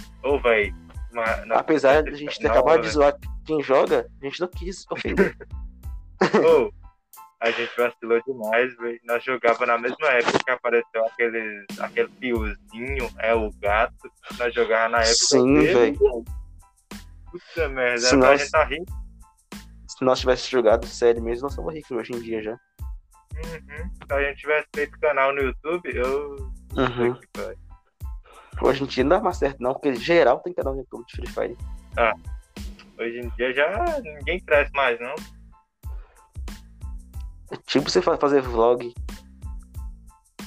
uma- 1.11 1.45
na- 1.45 1.55
Apesar 1.59 2.01
de 2.03 2.09
a 2.11 2.15
gente 2.15 2.37
ter 2.39 2.45
Não, 2.47 2.51
acabado 2.51 2.77
de 2.77 2.81
velho. 2.87 2.93
zoar 2.93 3.15
quem 3.45 3.61
joga, 3.61 4.07
a 4.21 4.25
gente 4.25 4.39
não 4.39 4.47
quis 4.47 4.85
ofender. 4.91 5.35
Ô, 6.45 6.71
a 7.41 7.51
gente 7.51 7.71
vacilou 7.77 8.21
demais, 8.25 8.75
velho. 8.77 8.99
Nós 9.05 9.23
jogava 9.23 9.65
na 9.65 9.77
mesma 9.77 10.07
época 10.09 10.39
que 10.43 10.51
apareceu 10.51 11.05
aquele, 11.05 11.65
aquele 11.79 12.09
fiozinho, 12.19 13.09
é 13.19 13.33
o 13.33 13.49
gato. 13.59 14.11
Nós 14.37 14.53
jogava 14.53 14.89
na 14.89 14.99
época 14.99 15.13
Sim, 15.15 15.59
velho. 15.59 15.97
Puta 17.31 17.69
merda, 17.69 17.99
Se 17.99 18.15
nós- 18.15 18.29
a 18.29 18.35
gente 18.37 18.51
tá 18.51 18.63
rindo. 18.63 18.91
Se 19.87 20.03
nós 20.05 20.19
tivéssemos 20.19 20.49
jogado 20.49 20.85
sério 20.85 21.21
mesmo, 21.21 21.43
nós 21.43 21.53
somos 21.53 21.73
ricos 21.73 21.91
hoje 21.91 22.13
em 22.13 22.19
dia 22.21 22.41
já. 22.41 22.51
Uhum. 22.51 23.89
Se 24.07 24.13
a 24.13 24.21
gente 24.23 24.39
tivesse 24.39 24.67
feito 24.75 24.99
canal 24.99 25.33
no 25.33 25.41
YouTube, 25.41 25.89
eu. 25.95 26.35
Uhum. 26.75 27.17
Hoje 28.61 28.83
em 28.83 28.87
dia 28.87 29.03
não 29.03 29.09
dá 29.17 29.21
mais 29.21 29.37
certo, 29.37 29.61
não, 29.61 29.73
porque 29.73 29.95
geral 29.95 30.39
tem 30.39 30.53
canal 30.53 30.73
no 30.73 30.79
YouTube 30.81 31.05
de 31.05 31.15
Free 31.15 31.27
Fire. 31.27 31.57
Hoje 32.97 33.19
em 33.19 33.29
dia 33.29 33.53
já 33.53 33.99
ninguém 34.01 34.39
cresce 34.41 34.71
mais, 34.73 34.99
não. 34.99 35.15
É 37.69 37.71
tipo 37.71 37.87
você 37.89 38.01
fa- 38.01 38.17
fazer 38.17 38.41
vlog, 38.41 38.93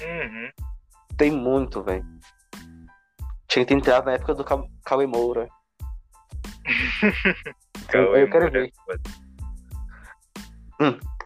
Uhum. 0.01 0.51
tem 1.17 1.31
muito, 1.31 1.81
velho. 1.81 2.05
Tinha 3.47 3.65
que 3.65 3.69
ter 3.69 3.75
entrado 3.75 4.07
na 4.07 4.13
época 4.15 4.35
do 4.35 4.43
Ca- 4.45 4.65
Cauê 4.85 5.07
Moura. 5.07 5.49
Eu- 7.93 8.17
eu 8.17 8.31
quero 8.31 8.51
ver. 8.51 8.73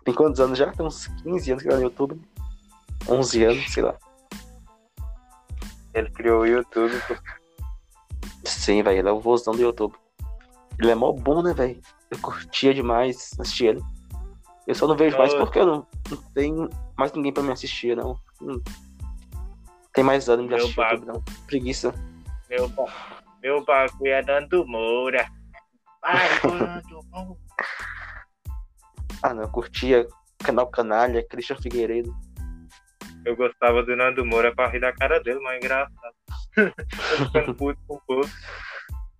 Tem 0.04 0.14
quantos 0.14 0.40
anos 0.40 0.58
já? 0.58 0.70
Tem 0.72 0.84
uns 0.84 1.06
15 1.22 1.50
anos 1.52 1.62
que 1.62 1.68
tá 1.68 1.76
no 1.76 1.82
YouTube. 1.82 2.20
11 3.08 3.44
anos, 3.44 3.72
sei 3.72 3.82
lá. 3.84 3.94
Ele 5.94 6.10
criou 6.10 6.42
o 6.42 6.46
YouTube. 6.46 6.92
Sim, 8.44 8.82
velho, 8.82 8.98
ele 8.98 9.08
é 9.08 9.12
o 9.12 9.20
vozão 9.20 9.54
do 9.54 9.62
YouTube. 9.62 9.94
Ele 10.78 10.90
é 10.90 10.94
mó 10.94 11.12
bom, 11.12 11.40
né, 11.42 11.54
velho? 11.54 11.80
Eu 12.10 12.18
curtia 12.18 12.74
demais 12.74 13.30
assistir 13.38 13.66
ele. 13.66 13.80
Eu 14.66 14.74
só 14.74 14.86
não 14.86 14.96
vejo 14.96 15.16
mais 15.16 15.32
Eu- 15.32 15.38
porque 15.38 15.58
eu 15.58 15.66
não, 15.66 15.86
não 16.10 16.16
tenho 16.34 16.68
mais 16.96 17.12
ninguém 17.12 17.32
pra 17.32 17.42
me 17.42 17.52
assistir, 17.52 17.96
não. 17.96 18.18
Não 18.40 18.60
tem 19.92 20.04
mais 20.04 20.28
ânimo 20.28 20.48
de 20.48 20.54
Meu 20.54 20.64
assistir 20.64 20.80
YouTube, 20.80 21.06
não. 21.06 21.22
Preguiça. 21.46 21.94
Meu, 22.50 22.70
meu 23.42 23.64
bagulho 23.64 24.12
é 24.12 24.22
Nando 24.22 24.66
Moura. 24.66 25.26
Vai, 26.02 26.28
Nando 26.82 27.00
Moura. 27.10 27.40
Ah, 29.22 29.32
não, 29.32 29.42
eu 29.44 29.48
curtia 29.48 30.06
canal 30.38 30.66
Canalha, 30.68 31.26
Christian 31.26 31.56
Figueiredo. 31.56 32.14
Eu 33.24 33.34
gostava 33.36 33.82
do 33.82 33.96
Nando 33.96 34.24
Moura 34.24 34.54
pra 34.54 34.68
rir 34.68 34.80
da 34.80 34.92
cara 34.92 35.18
dele, 35.20 35.40
mas 35.40 35.54
é 35.54 35.56
engraçado. 35.58 36.14
Tô 37.16 37.24
ficando 37.24 37.54
puto 37.56 37.80
com 37.86 37.94
o 37.94 38.00
povo. 38.06 38.30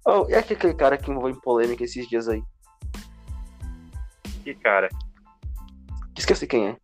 Oh, 0.05 0.27
e 0.29 0.35
aquele 0.35 0.75
cara 0.75 0.97
que 0.97 1.11
envolveu 1.11 1.31
em 1.31 1.41
polêmica 1.41 1.83
esses 1.83 2.07
dias 2.09 2.29
aí? 2.29 2.43
Que 4.45 4.55
cara. 4.55 4.89
Esqueci 6.17 6.47
quem 6.47 6.69
é. 6.69 6.77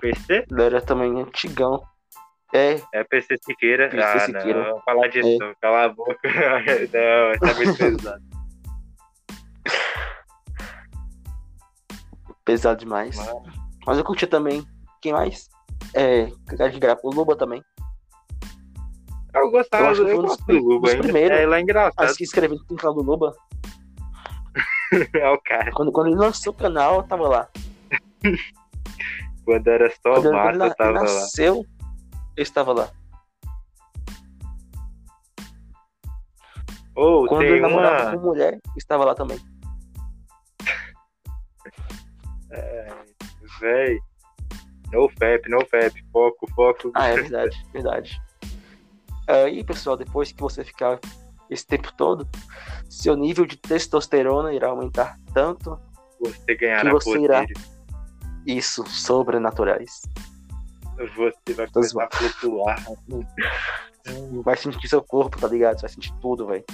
PC? 0.00 0.46
Ele 0.50 0.62
era 0.62 0.80
também 0.80 1.20
antigão. 1.20 1.82
É, 2.54 2.80
É 2.92 3.04
PC 3.04 3.36
Siqueira. 3.44 3.88
PC 3.88 4.02
ah, 4.02 4.20
Siqueira. 4.20 4.70
não. 4.72 4.80
Falar 4.82 5.08
disso. 5.08 5.42
É. 5.42 5.54
Cala 5.60 5.84
a 5.84 5.88
boca. 5.88 6.16
não, 6.24 7.38
tá 7.38 7.54
muito 7.54 7.76
pesado. 7.78 8.22
pesado 12.44 12.78
demais. 12.80 13.16
Mas- 13.16 13.56
Mas 13.86 13.98
eu 13.98 14.04
curti 14.04 14.26
também. 14.26 14.64
Quem 15.00 15.12
mais? 15.12 15.48
É, 15.94 16.28
cara 16.56 16.70
de 16.70 16.78
grapa, 16.80 17.00
o 17.04 17.10
Luba 17.10 17.36
também. 17.36 17.62
Eu 19.34 19.50
gostava 19.50 19.84
Eu 19.84 19.90
acho 19.90 20.04
que 20.04 20.10
eu 20.10 20.14
foi 20.16 20.24
um 20.24 20.26
dos 20.26 20.36
do 20.38 20.52
Luba 20.68 20.80
dos 20.86 20.90
ainda. 20.90 21.02
primeiros. 21.02 21.36
É, 21.38 21.42
ele 21.42 21.54
é 21.54 21.60
engraçado. 21.60 21.94
Mas 21.98 22.16
que 22.16 22.24
escrevendo 22.24 22.64
no 22.70 22.76
canal 22.76 22.94
do 22.94 23.02
Luba. 23.02 23.34
É 25.14 25.28
o 25.28 25.38
cara. 25.42 25.72
Quando, 25.72 25.90
quando 25.90 26.06
ele 26.06 26.16
lançou 26.16 26.52
o 26.52 26.56
canal, 26.56 26.98
eu 26.98 27.02
tava 27.02 27.26
lá. 27.28 27.48
Quando 29.44 29.68
era 29.68 29.88
só 29.90 30.14
Quando 30.14 30.32
massa, 30.32 30.64
eu 30.66 30.74
tava 30.74 30.92
lá. 30.92 31.02
nasceu, 31.02 31.66
eu 32.36 32.42
estava 32.42 32.72
lá. 32.72 32.90
Ô, 36.94 37.26
Quando 37.28 37.40
tem 37.40 37.48
ele 37.50 37.60
namorava 37.60 38.10
uma. 38.10 38.18
com 38.18 38.26
mulher, 38.26 38.54
eu 38.54 38.72
estava 38.76 39.04
lá 39.04 39.14
também. 39.14 39.38
Véi. 43.60 43.98
No 44.92 45.08
FAP, 45.10 45.48
no 45.48 45.60
FAP. 45.66 46.02
Foco, 46.12 46.46
foco. 46.54 46.90
Ah, 46.94 47.08
é 47.08 47.14
verdade, 47.16 47.56
verdade. 47.72 48.20
Aí, 49.26 49.62
pessoal, 49.64 49.96
depois 49.96 50.30
que 50.32 50.40
você 50.40 50.64
ficar 50.64 51.00
esse 51.50 51.66
tempo 51.66 51.92
todo, 51.96 52.28
seu 52.88 53.16
nível 53.16 53.44
de 53.44 53.56
testosterona 53.56 54.52
irá 54.52 54.68
aumentar 54.68 55.18
tanto 55.34 55.78
Você 56.20 56.54
ganhará 56.54 56.82
que 56.84 56.90
você 56.94 57.18
irá- 57.18 57.40
poderes. 57.40 57.75
Isso 58.46 58.86
sobrenaturais. 58.86 60.02
Você 61.16 61.52
vai 61.54 61.68
começar 61.68 62.04
a 62.04 62.16
flutuar. 62.16 62.84
vai 64.44 64.56
sentir 64.56 64.88
seu 64.88 65.02
corpo, 65.02 65.38
tá 65.38 65.48
ligado? 65.48 65.76
Você 65.76 65.82
vai 65.82 65.90
sentir 65.90 66.14
tudo, 66.20 66.46
velho. 66.46 66.64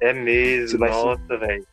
É 0.00 0.12
mesmo, 0.12 0.78
vai 0.78 0.90
nossa, 0.90 1.38
velho. 1.38 1.66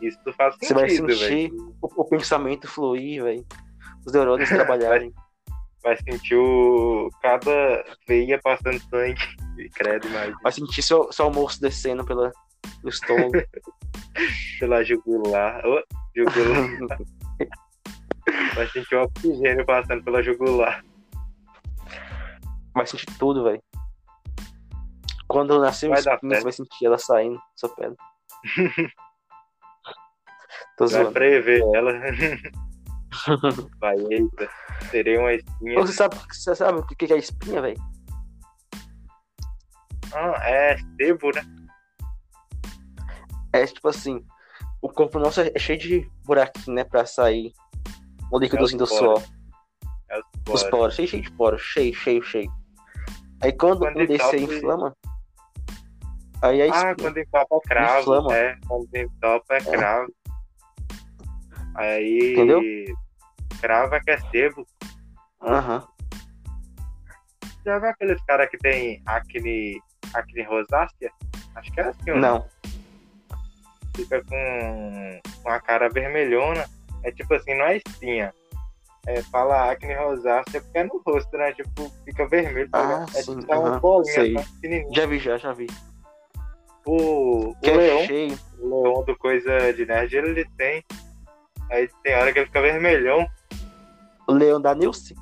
Isso 0.00 0.18
faz 0.36 0.54
Você 0.60 0.74
vai 0.74 0.88
sentido, 0.88 1.16
sentir 1.16 1.52
o, 1.80 2.02
o 2.02 2.04
pensamento 2.04 2.68
fluir, 2.68 3.22
velho. 3.22 3.46
Os 4.04 4.12
neurônios 4.12 4.48
trabalharem. 4.50 5.12
Vai 5.82 5.96
sentir 5.96 6.34
o... 6.34 7.08
cada 7.22 7.84
veia 8.06 8.38
passando 8.42 8.80
sangue. 8.90 9.20
Credo, 9.74 10.06
imagina. 10.08 10.36
Vai 10.42 10.52
sentir 10.52 10.82
seu, 10.82 11.10
seu 11.12 11.26
almoço 11.26 11.60
descendo 11.60 12.04
pela, 12.04 12.30
no 12.82 12.90
estômago. 12.90 13.32
Pela 14.60 14.84
jugular. 14.84 15.64
Ô, 15.64 15.82
jugular. 16.14 16.98
Vai 18.56 18.66
sentir 18.68 18.94
o 18.94 19.02
oxigênio 19.02 19.66
passando 19.66 20.02
pela 20.02 20.22
jugular. 20.22 20.82
vai 22.74 22.86
sentir 22.86 23.06
tudo, 23.18 23.44
velho. 23.44 23.62
Quando 25.28 25.60
nascer 25.60 25.88
uma 25.88 25.96
Vai 25.96 26.04
dar 26.04 26.14
espinha, 26.14 26.36
você 26.36 26.42
vai 26.42 26.52
sentir 26.52 26.86
ela 26.86 26.96
saindo 26.98 27.34
da 27.36 27.42
sua 27.54 27.68
pele. 27.76 27.94
Tô 30.78 30.86
Vai 30.86 30.88
zoando. 30.88 31.12
prever 31.12 31.60
ela. 31.74 31.92
Vai, 33.78 33.96
eita. 34.10 34.48
Terei 34.90 35.18
uma 35.18 35.34
espinha. 35.34 35.74
Você 35.80 35.92
sabe, 35.92 36.16
você 36.30 36.54
sabe 36.54 36.78
o 36.78 36.86
que 36.86 36.94
que 36.94 37.12
é 37.12 37.18
espinha, 37.18 37.60
velho? 37.60 37.76
Ah, 40.14 40.48
é 40.48 40.78
sebo, 40.96 41.30
né? 41.34 41.42
É 43.52 43.66
tipo 43.66 43.88
assim, 43.88 44.24
o 44.80 44.88
corpo 44.88 45.18
nosso 45.18 45.42
é 45.42 45.58
cheio 45.58 45.78
de 45.78 46.10
buraquinho, 46.24 46.74
né? 46.76 46.84
Pra 46.84 47.04
sair 47.04 47.52
o 48.30 48.38
líquidozinho 48.38 48.78
do 48.78 48.86
poros. 48.86 49.22
suor. 49.22 49.22
É 50.08 50.18
os 50.18 50.24
Os 50.24 50.44
poros. 50.44 50.70
poros, 50.70 50.94
cheio, 50.94 51.08
cheio 51.08 51.22
de 51.22 51.30
poros, 51.32 51.62
cheio, 51.62 51.94
cheio, 51.94 52.22
cheio. 52.22 52.50
Aí 53.42 53.52
quando, 53.52 53.80
Quando 53.80 53.96
um 53.96 54.00
aí 54.00 54.42
inflama, 54.42 54.96
aí 56.42 56.60
é 56.62 56.68
Ah, 56.70 56.94
quando 56.94 57.18
entopa 57.18 57.56
é 57.56 57.60
cravo. 57.68 58.00
Inflama. 58.00 58.34
É, 58.36 58.56
quando 58.66 58.88
entopa 58.94 59.54
é 59.54 59.60
cravo. 59.60 60.12
Aí. 61.74 62.32
Entendeu? 62.32 62.62
Cravo 63.60 63.94
é 63.94 64.00
que 64.00 64.10
é 64.10 64.18
sebo. 64.30 64.66
Aham. 65.42 65.86
Já 67.64 67.78
viu 67.78 67.88
aqueles 67.90 68.22
caras 68.24 68.48
que 68.48 68.56
tem 68.58 69.02
acne, 69.06 69.80
acne 70.14 70.42
rosácea? 70.44 71.12
Acho 71.56 71.72
que 71.72 71.80
é 71.80 71.88
assim. 71.88 72.12
Não. 72.12 72.46
Fica 73.96 74.22
com, 74.24 75.20
com 75.42 75.48
a 75.50 75.60
cara 75.60 75.88
vermelhona. 75.88 76.64
É 77.06 77.12
tipo 77.12 77.32
assim, 77.34 77.54
não 77.56 77.66
é 77.66 77.76
espinha. 77.76 78.34
É, 79.06 79.22
fala 79.22 79.70
acne 79.70 79.94
rosácea 79.94 80.60
porque 80.60 80.78
é 80.78 80.82
no 80.84 81.00
rosto, 81.06 81.36
né? 81.38 81.52
Tipo, 81.52 81.88
fica 82.04 82.26
vermelho. 82.26 82.68
tá 82.70 83.04
Ah, 83.04 83.06
é 83.16 83.22
sim, 83.22 83.38
tipo 83.38 83.52
uma 83.54 83.68
aham, 83.68 83.78
bolinha 83.80 84.32
só 84.42 84.50
pequenininha. 84.54 84.92
Já 84.92 85.06
vi, 85.06 85.18
já, 85.20 85.38
já 85.38 85.52
vi. 85.52 85.68
O, 86.84 87.50
o 87.50 87.56
Que 87.60 87.70
é 87.70 87.76
leão, 87.76 88.00
cheio. 88.04 88.38
o 88.58 88.82
leão 88.82 89.04
do 89.04 89.16
Coisa 89.16 89.72
de 89.72 89.86
Nerd, 89.86 90.16
ele 90.16 90.44
tem. 90.58 90.84
Aí 91.70 91.88
tem 92.02 92.16
hora 92.16 92.32
que 92.32 92.40
ele 92.40 92.46
fica 92.46 92.60
vermelhão. 92.60 93.28
O 94.28 94.32
leão 94.32 94.60
da 94.60 94.74
Nilce. 94.74 95.14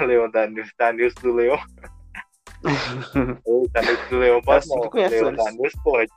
O 0.00 0.04
leão 0.04 0.30
da, 0.30 0.46
Nilce- 0.46 0.72
da 0.78 0.90
Nilce 0.92 1.16
do 1.16 1.34
leão. 1.34 1.58
Eita, 2.64 3.82
Nilce 3.82 4.08
do 4.10 4.18
leão 4.18 4.40
pode 4.42 4.68
não. 4.68 4.76
leão 4.94 5.28
eles. 5.28 5.36
da 5.44 5.50
Nilce 5.52 5.76
pode. 5.84 6.10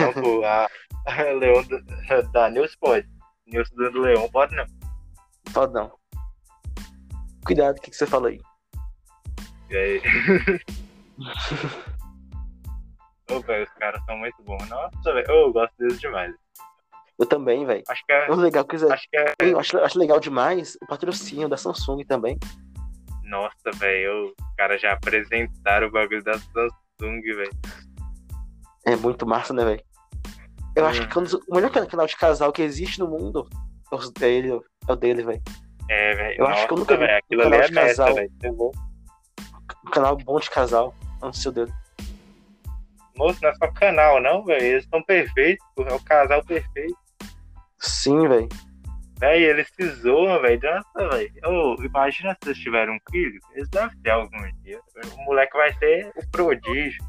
Não, 0.00 0.12
pô, 0.22 0.44
a, 0.44 0.66
a 1.06 1.22
leão 1.32 1.62
do, 1.64 1.82
da 2.32 2.48
Nilce 2.50 2.76
pode. 2.78 3.06
Nilce 3.46 3.74
do 3.74 4.00
leão 4.00 4.28
pode 4.30 4.54
não. 4.56 4.64
Pode 5.52 5.72
não. 5.72 5.92
Cuidado, 7.44 7.78
o 7.78 7.80
que, 7.80 7.90
que 7.90 7.96
você 7.96 8.06
fala 8.06 8.28
aí? 8.28 8.40
E 9.70 9.76
aí? 9.76 10.02
Ô, 13.30 13.40
velho, 13.40 13.64
os 13.64 13.72
caras 13.74 14.04
são 14.04 14.16
muito 14.18 14.40
bons. 14.42 14.68
Nossa, 14.68 15.12
velho, 15.12 15.26
eu 15.30 15.52
gosto 15.52 15.72
deles 15.78 16.00
demais. 16.00 16.34
Eu 17.18 17.26
também, 17.26 17.64
velho. 17.64 17.82
Acho 17.88 18.04
que 18.04 18.12
é. 18.12 18.28
Legal 18.34 18.66
eles- 18.68 18.82
Acho 18.82 19.08
que 19.08 19.16
é. 19.16 19.34
eu 19.40 19.58
acho, 19.58 19.78
acho 19.78 19.98
legal 19.98 20.20
demais 20.20 20.76
o 20.82 20.86
patrocínio 20.86 21.48
da 21.48 21.56
Samsung 21.56 22.04
também. 22.04 22.38
Nossa, 23.24 23.70
velho, 23.76 24.26
os 24.28 24.34
caras 24.56 24.80
já 24.80 24.92
apresentaram 24.92 25.88
o 25.88 25.90
bagulho 25.90 26.22
da 26.22 26.38
Samsung, 26.38 27.22
velho. 27.22 27.50
É 28.84 28.94
muito 28.96 29.26
massa, 29.26 29.52
né, 29.54 29.64
velho? 29.64 29.82
Eu 30.76 30.86
acho 30.86 31.02
Hum. 31.02 31.08
que 31.08 31.18
um 31.18 31.22
dos- 31.22 31.34
o 31.34 31.54
melhor 31.54 31.70
canal 31.70 32.06
de 32.06 32.16
casal 32.16 32.52
que 32.52 32.62
existe 32.62 33.00
no 33.00 33.08
mundo 33.08 33.48
é 33.90 33.94
o 33.96 34.10
dele, 34.10 34.60
é 34.86 34.92
o 34.92 34.96
dele, 34.96 35.24
velho. 35.24 35.42
É, 35.88 36.14
velho. 36.14 36.40
Eu 36.40 36.46
acho 36.46 36.66
que 36.66 36.72
eu 36.74 36.78
nunca 36.78 36.96
vi 36.96 37.06
velho, 37.06 37.22
um 37.32 37.36
canal 37.38 37.60
é 37.60 37.66
de 37.66 37.72
meta, 37.72 37.86
casal. 37.88 38.12
Você 38.14 38.30
é. 38.42 38.50
Um 38.50 39.90
canal 39.90 40.16
bom 40.18 40.38
de 40.38 40.50
casal. 40.50 40.94
Um 41.22 41.32
seu 41.32 41.50
dele. 41.50 41.72
Moço, 43.16 43.38
não 43.42 43.48
é 43.48 43.54
só 43.54 43.68
canal, 43.72 44.20
não, 44.20 44.44
velho. 44.44 44.62
Eles 44.62 44.84
estão 44.84 45.02
perfeitos, 45.02 45.64
é 45.78 45.92
o 45.94 46.00
casal 46.04 46.44
perfeito. 46.44 46.94
Sim, 47.78 48.28
velho. 48.28 48.48
Véi, 49.18 49.44
eles 49.44 49.68
se 49.74 49.88
zoam, 50.02 50.42
velho. 50.42 50.60
Nossa, 50.62 51.08
velho. 51.16 51.32
Ô, 51.46 51.82
imagina 51.82 52.36
se 52.42 52.50
eles 52.50 52.58
tiverem 52.58 52.94
um 52.94 52.98
filho. 53.10 53.40
Eles 53.54 53.68
devem 53.70 53.96
ter 54.02 54.10
algum 54.10 54.36
dia. 54.62 54.78
O 55.16 55.24
moleque 55.24 55.56
vai 55.56 55.72
ser 55.78 56.12
o 56.14 56.30
prodígio. 56.30 57.02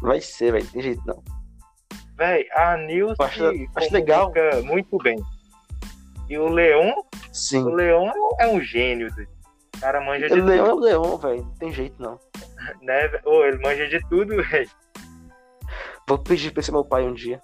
Vai 0.00 0.20
ser, 0.20 0.50
velho. 0.50 0.66
Tem 0.66 0.82
jeito 0.82 1.02
não. 1.06 1.22
Véi, 2.22 2.46
a 2.52 2.76
Nilce 2.76 3.16
acho- 3.20 3.44
acho 3.74 3.92
legal. 3.92 4.32
muito 4.62 4.96
bem. 4.98 5.16
E 6.28 6.38
o 6.38 6.46
Leon, 6.48 6.92
Sim. 7.32 7.64
o 7.64 7.70
Leon 7.74 8.12
é 8.38 8.46
um 8.46 8.60
gênio. 8.60 9.12
velho. 9.12 9.28
O 9.76 9.80
cara 9.80 10.00
manja 10.00 10.28
de 10.28 10.40
O 10.40 10.44
leão 10.44 10.64
é 10.66 10.68
tudo, 10.70 10.78
o 10.78 10.84
leão, 10.84 11.18
velho. 11.18 11.42
Não 11.42 11.54
tem 11.56 11.72
jeito 11.72 12.00
não. 12.00 12.20
né? 12.80 13.08
velho? 13.08 13.22
Ô, 13.24 13.44
ele 13.44 13.58
manja 13.58 13.88
de 13.88 13.98
tudo, 14.08 14.40
velho. 14.40 14.70
Vou 16.08 16.16
pedir 16.18 16.52
pra 16.52 16.62
ser 16.62 16.70
meu 16.70 16.84
pai 16.84 17.02
um 17.02 17.12
dia. 17.12 17.40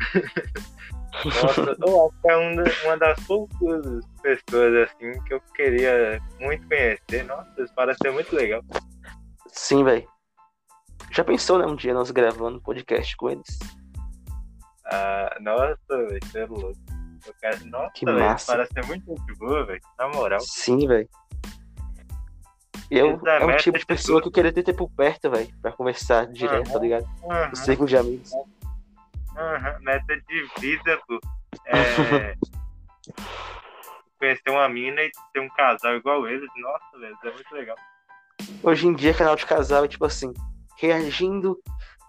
Nossa, 1.24 1.60
eu 1.86 2.06
acho 2.06 2.20
que 2.22 2.30
é 2.30 2.36
um 2.38 2.56
da- 2.56 2.64
uma 2.84 2.96
das 2.96 3.20
poucas 3.26 4.06
pessoas 4.22 4.88
assim 4.88 5.22
que 5.24 5.34
eu 5.34 5.40
queria 5.54 6.18
muito 6.40 6.66
conhecer. 6.66 7.24
Nossa, 7.24 7.50
isso 7.62 7.74
parece 7.76 7.98
ser 8.02 8.10
muito 8.10 8.34
legal. 8.34 8.62
Sim, 9.48 9.84
velho. 9.84 10.08
Já 11.10 11.22
pensou, 11.22 11.58
né? 11.58 11.66
Um 11.66 11.76
dia 11.76 11.92
nós 11.92 12.10
gravando 12.10 12.58
podcast 12.62 13.14
com 13.18 13.28
eles? 13.28 13.58
Ah, 14.92 15.36
nossa, 15.40 15.76
velho, 15.88 16.20
você 16.22 16.38
é 16.40 16.46
louco. 16.46 16.78
Eu 17.26 17.34
quero... 17.40 17.64
Nossa, 17.66 17.92
Que 17.94 18.04
velho, 18.04 18.18
massa. 18.20 18.52
parece 18.52 18.72
ser 18.72 18.84
muito 18.86 19.06
gente 19.06 19.34
boa, 19.38 19.64
velho. 19.64 19.80
Na 19.98 20.08
moral. 20.08 20.40
Sim, 20.40 20.86
velho. 20.86 21.08
Eu, 22.90 23.18
é 23.26 23.42
é 23.42 23.46
um 23.46 23.56
tipo 23.56 23.78
de 23.78 23.86
pessoa 23.86 24.20
que 24.20 24.28
eu 24.28 24.32
queria 24.32 24.52
ter 24.52 24.62
tempo 24.62 24.90
perto, 24.94 25.30
velho. 25.30 25.48
Pra 25.62 25.72
conversar 25.72 26.26
direto, 26.26 26.66
Aham. 26.66 26.72
tá 26.74 26.78
ligado? 26.78 27.06
Aham, 27.24 27.50
Um 27.50 27.54
círculo 27.54 27.88
de 27.88 27.96
amigos. 27.96 28.30
aham, 29.36 29.78
meta 29.80 30.20
de 30.28 30.46
vida, 30.60 31.00
pô. 31.08 31.18
É... 31.66 32.34
Conhecer 34.18 34.50
uma 34.50 34.68
mina 34.68 35.00
e 35.02 35.10
ter 35.32 35.40
um 35.40 35.48
casal 35.48 35.96
igual 35.96 36.28
eles. 36.28 36.48
Nossa, 36.56 36.98
velho, 36.98 37.14
isso 37.14 37.26
é 37.26 37.32
muito 37.32 37.54
legal. 37.54 37.76
Hoje 38.62 38.86
em 38.86 38.94
dia, 38.94 39.14
canal 39.14 39.36
de 39.36 39.46
casal 39.46 39.84
é 39.84 39.88
tipo 39.88 40.04
assim, 40.04 40.32
reagindo 40.76 41.58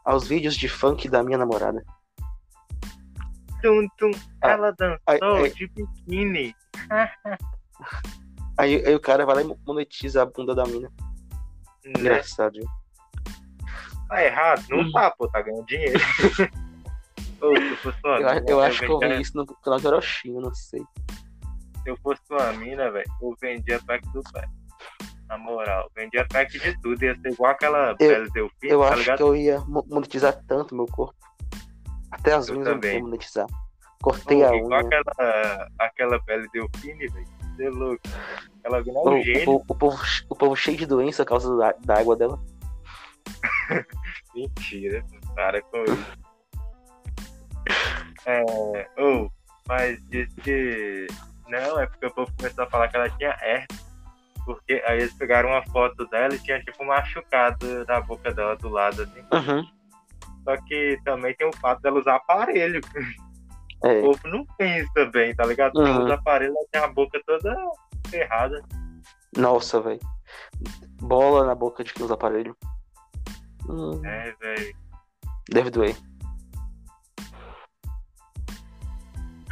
aos 0.03 0.27
vídeos 0.27 0.55
de 0.55 0.67
funk 0.67 1.07
da 1.09 1.23
minha 1.23 1.37
namorada. 1.37 1.83
Tum, 3.63 3.87
tum, 3.97 4.11
Ah, 4.43 4.49
ela 4.51 4.71
dançou 4.71 4.99
aí- 5.07 5.19
aí- 5.21 5.53
de 5.53 5.67
biquíni. 5.67 6.53
Aí, 8.57 8.85
aí 8.85 8.93
o 8.93 8.99
cara 8.99 9.25
vai 9.25 9.35
lá 9.35 9.41
e 9.41 9.55
monetiza 9.65 10.21
a 10.21 10.25
bunda 10.25 10.53
da 10.53 10.65
mina. 10.65 10.91
Né? 11.85 11.93
Engraçado, 11.97 12.53
viu? 12.59 12.67
Tá 14.09 14.23
errado? 14.23 14.63
Não 14.69 14.91
tá, 14.91 15.09
pô, 15.11 15.27
tá 15.29 15.41
ganhando 15.41 15.65
dinheiro. 15.65 15.97
Ô, 17.41 17.55
se 17.57 17.69
eu 17.69 17.77
fosse 17.77 17.97
uma 18.05 18.19
Eu, 18.19 18.33
mina, 18.35 18.45
eu 18.49 18.61
acho 18.61 18.79
que 18.79 18.85
eu 18.85 18.99
vi 18.99 19.21
isso 19.21 19.35
no 19.37 19.45
canal 19.45 19.79
de 19.79 19.87
Orochino, 19.87 20.39
não 20.41 20.53
sei. 20.53 20.81
Se 21.83 21.89
eu 21.89 21.97
fosse 21.97 22.21
uma 22.29 22.53
mina, 22.53 22.91
velho, 22.91 23.09
eu 23.21 23.35
vendia 23.41 23.79
pack 23.87 24.07
do 24.09 24.21
pai. 24.31 24.45
Na 25.27 25.37
moral, 25.37 25.89
vendia 25.95 26.25
pack 26.27 26.59
de 26.59 26.79
tudo. 26.81 27.01
Ia 27.03 27.15
ser 27.15 27.31
igual 27.31 27.51
aquela 27.51 27.95
pele 27.95 28.29
Delfim, 28.31 28.67
Eu 28.67 28.81
tá 28.81 28.89
acho 28.89 28.99
ligado? 28.99 29.17
que 29.17 29.23
eu 29.23 29.35
ia 29.35 29.59
mo- 29.61 29.85
monetizar 29.89 30.33
tanto 30.47 30.75
meu 30.75 30.85
corpo. 30.85 31.15
Até 32.13 32.33
as 32.33 32.47
Eu 32.47 32.55
unhas 32.55 32.67
eu 32.67 32.73
também. 32.75 32.93
vou 32.99 33.09
monetizar. 33.09 33.47
Cortei 34.01 34.43
a 34.43 34.53
igual 34.55 34.81
unha. 34.83 34.99
aquela, 34.99 35.67
aquela 35.79 36.19
pele 36.23 36.47
Delfine, 36.53 37.07
velho. 37.07 37.25
Você 37.55 37.65
é 37.65 37.69
louco. 37.69 38.01
Ela 38.63 38.77
é 38.79 38.81
O, 38.81 39.09
um 39.09 39.19
o 39.19 39.21
gênio. 39.23 39.45
povo- 39.45 39.65
o 39.67 39.75
povo, 39.75 40.01
o 40.29 40.35
povo 40.35 40.55
cheio 40.55 40.77
de 40.77 40.85
doença 40.85 41.23
por 41.23 41.29
causa 41.29 41.55
da, 41.57 41.73
da 41.85 41.99
água 41.99 42.15
dela. 42.15 42.39
Mentira, 44.35 45.03
para 45.35 45.61
com 45.61 45.83
isso. 45.83 46.07
É, 48.25 48.87
ou, 48.97 49.29
mas 49.67 50.01
disse 50.09 50.33
que. 50.41 51.07
Não, 51.49 51.77
é 51.79 51.85
porque 51.85 52.05
o 52.05 52.11
povo 52.13 52.31
começou 52.37 52.63
a 52.63 52.69
falar 52.69 52.87
que 52.87 52.95
ela 52.95 53.09
tinha 53.09 53.37
herpes. 53.41 53.83
Porque 54.45 54.81
aí 54.85 54.99
eles 54.99 55.13
pegaram 55.13 55.49
uma 55.49 55.61
foto 55.67 56.05
dela 56.07 56.33
e 56.33 56.39
tinha 56.39 56.61
tipo 56.63 56.85
machucado 56.85 57.85
na 57.85 57.99
boca 58.01 58.33
dela 58.33 58.55
do 58.55 58.69
lado, 58.69 59.01
assim. 59.03 59.21
Uhum. 59.33 59.65
Só 60.43 60.57
que 60.67 60.99
também 61.05 61.35
tem 61.35 61.47
o 61.47 61.55
fato 61.57 61.81
dela 61.81 61.99
usar 61.99 62.15
aparelho. 62.15 62.81
É. 63.85 63.99
O 63.99 64.03
povo 64.13 64.27
não 64.29 64.45
pensa 64.57 65.05
bem, 65.11 65.35
tá 65.35 65.45
ligado? 65.45 65.75
Uhum. 65.77 65.85
Ela 65.85 66.03
usa 66.05 66.13
aparelho, 66.13 66.53
ela 66.55 66.65
tem 66.71 66.81
a 66.81 66.87
boca 66.87 67.21
toda 67.25 67.53
ferrada. 68.07 68.63
Nossa, 69.37 69.81
velho. 69.81 69.99
bola 71.01 71.45
na 71.45 71.53
boca 71.55 71.83
de 71.83 71.93
quem 71.93 72.05
usa 72.05 72.13
aparelho. 72.13 72.55
Hum, 73.67 74.01
É, 74.05 74.31
velho. 74.39 74.75
deve 75.49 75.69
doer. 75.69 75.95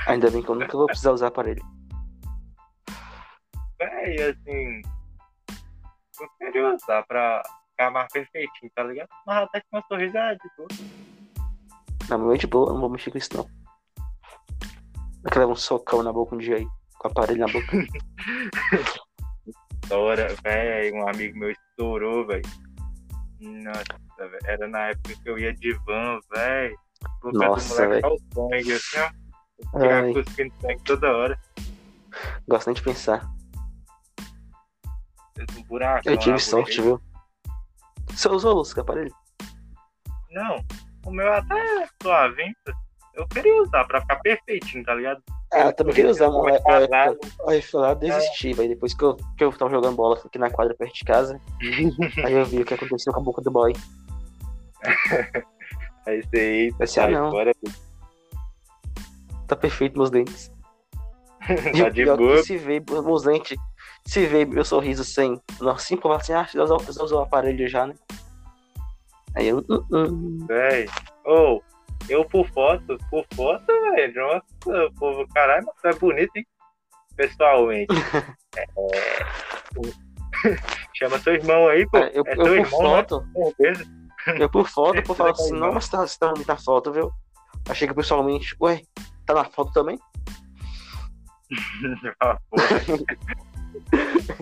Ainda 0.08 0.32
bem 0.32 0.42
que 0.42 0.50
eu 0.50 0.56
nunca 0.56 0.78
vou 0.78 0.88
precisar 0.88 1.12
usar 1.12 1.28
aparelho. 1.28 1.64
Véi, 3.80 4.16
assim. 4.30 4.82
Eu 6.20 6.30
queria 6.38 6.74
usar 6.76 7.04
pra 7.08 7.42
mais 7.90 8.12
perfeitinho, 8.12 8.72
tá 8.76 8.84
ligado? 8.84 9.10
Mas 9.26 9.44
até 9.44 9.62
que 9.62 9.68
uma 9.72 9.84
sorrisada 9.88 10.36
de 10.36 10.50
tudo. 10.56 10.76
Na 12.10 12.18
minha 12.18 12.38
de 12.38 12.48
boa, 12.48 12.74
não 12.74 12.82
vou 12.82 12.90
mexer 12.90 13.12
com 13.12 13.18
isso 13.18 13.36
não. 13.36 13.48
Vai 15.24 15.32
que 15.32 15.40
leva 15.40 15.52
um 15.52 15.56
socão 15.56 16.04
na 16.04 16.12
boca 16.12 16.36
um 16.36 16.38
dia 16.38 16.58
aí, 16.58 16.68
com 16.98 17.08
o 17.08 17.12
aparelho 17.12 17.40
na 17.40 17.48
boca. 17.48 17.68
Estoura, 19.84 20.28
velho. 20.44 20.96
Um 20.96 21.08
amigo 21.08 21.38
meu 21.38 21.52
estourou, 21.52 22.26
velho. 22.26 22.44
Nossa, 23.40 23.84
velho. 24.18 24.40
Era 24.46 24.68
na 24.68 24.88
época 24.88 25.16
que 25.22 25.30
eu 25.30 25.38
ia 25.38 25.54
de 25.54 25.74
van, 25.86 26.20
velho. 26.34 26.78
Nossa, 27.24 27.88
velho. 27.88 28.02
Sangue, 28.34 28.74
assim, 28.74 29.00
ó. 29.00 29.22
Ficar 29.72 30.14
cuspindo 30.14 30.54
sangue 30.62 30.84
toda 30.84 31.12
hora. 31.12 31.40
gosto 32.48 32.68
nem 32.68 32.76
de 32.76 32.82
pensar. 32.82 33.30
Um 35.58 35.64
buraco. 35.64 36.10
Eu 36.10 36.18
tive 36.18 36.40
sorte, 36.40 36.82
viu? 36.82 37.02
Você 38.12 38.30
usou 38.30 38.64
com 38.64 38.82
aparelho? 38.82 39.14
Não, 40.32 40.64
o 41.06 41.12
meu 41.12 41.32
até 41.34 41.84
é 41.84 41.88
suavinho. 42.02 42.54
Eu 43.14 43.28
queria 43.28 43.62
usar 43.62 43.84
pra 43.86 44.02
ficar 44.02 44.16
perfeitinho, 44.18 44.84
tá 44.86 44.96
ligado? 44.96 45.22
Ah, 45.54 45.66
eu 45.66 45.74
também 45.74 45.94
queria 45.94 46.12
usar, 46.12 46.30
mas 46.30 46.62
aí 47.48 47.62
fui 47.62 47.82
lá 47.82 47.94
desisti, 47.94 48.54
velho. 48.54 48.70
Depois 48.70 48.94
que 48.94 49.04
eu, 49.04 49.18
que 49.38 49.44
eu 49.44 49.52
tava 49.52 49.70
jogando 49.70 49.98
bola 49.98 50.18
aqui 50.24 50.40
na 50.40 50.50
quadra 50.50 50.74
perto 50.74 50.94
de 50.94 51.04
casa, 51.04 51.42
aí 52.26 52.34
eu 52.34 52.46
vi 52.46 52.62
o 52.62 52.66
que 52.66 52.74
aconteceu 52.74 53.12
com 53.12 53.20
a 53.20 53.24
boca 53.24 53.42
do 53.42 53.52
boy. 53.52 53.74
Aí 56.08 56.24
você 56.24 56.40
aí, 56.40 56.74
Pensei, 56.74 57.04
ah, 57.04 57.10
não. 57.10 57.30
fora, 57.30 57.52
Tá 59.48 59.56
perfeito 59.56 59.98
meus 59.98 60.10
dentes. 60.10 60.52
Tá 61.78 61.90
de 61.90 62.06
boa. 62.06 62.42
se 62.44 62.58
vê 62.58 62.82
meus 62.90 63.24
dentes, 63.24 63.58
se 64.06 64.26
vê 64.26 64.46
meu 64.46 64.64
sorriso 64.66 65.04
sem. 65.04 65.40
Assim, 65.74 65.98
falar 65.98 66.18
assim, 66.18 66.34
ah, 66.34 66.46
você 66.48 66.60
usou, 66.60 66.80
você 66.80 67.02
usou 67.04 67.20
o 67.20 67.24
aparelho 67.24 67.68
já, 67.68 67.88
né? 67.88 67.96
Aí 69.36 69.48
eu. 69.48 69.64
"Hum, 69.70 69.86
hum." 69.92 70.46
Véi. 70.48 70.88
Ou, 71.26 71.64
eu 72.10 72.26
por 72.26 72.48
foto, 72.50 72.98
por 73.10 73.26
foto, 73.34 73.66
velho. 73.68 74.22
Nossa, 74.22 74.92
povo, 75.00 75.28
caralho, 75.34 75.66
mas 75.66 75.96
é 75.96 75.98
bonito, 75.98 76.32
hein? 76.36 76.46
Pessoalmente. 77.16 77.88
É, 78.58 78.66
o- 78.76 78.92
Chama 80.94 81.18
seu 81.20 81.36
irmão 81.36 81.70
aí, 81.70 81.88
pô. 81.88 82.00
É, 82.00 82.12
eu, 82.14 82.24
é 82.28 82.34
eu 82.34 82.36
por 82.36 82.48
irmão, 82.58 82.82
né? 82.84 82.90
foto, 82.98 83.26
certeza. 83.34 83.86
eu 84.38 84.50
por 84.50 84.68
foto, 84.70 85.02
falo 85.16 85.30
daqui 85.30 85.42
é 85.42 85.46
assim, 85.46 85.54
não, 85.58 85.72
mas 85.72 85.88
tá, 85.88 86.06
você 86.06 86.20
tá 86.20 86.28
bonita 86.34 86.52
a 86.52 86.58
foto, 86.58 86.92
viu? 86.92 87.10
Achei 87.70 87.88
que 87.88 87.94
pessoalmente, 87.94 88.54
ué, 88.60 88.82
tá 89.26 89.34
na 89.34 89.46
foto 89.46 89.72
também? 89.72 89.98
Ah. 92.20 92.38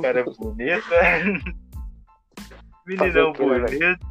Cara 0.01 0.23
bonito, 0.23 0.89
né? 0.89 1.23
Meninão 2.85 3.33
quê, 3.33 3.45
né, 3.45 3.59
bonito. 3.59 4.07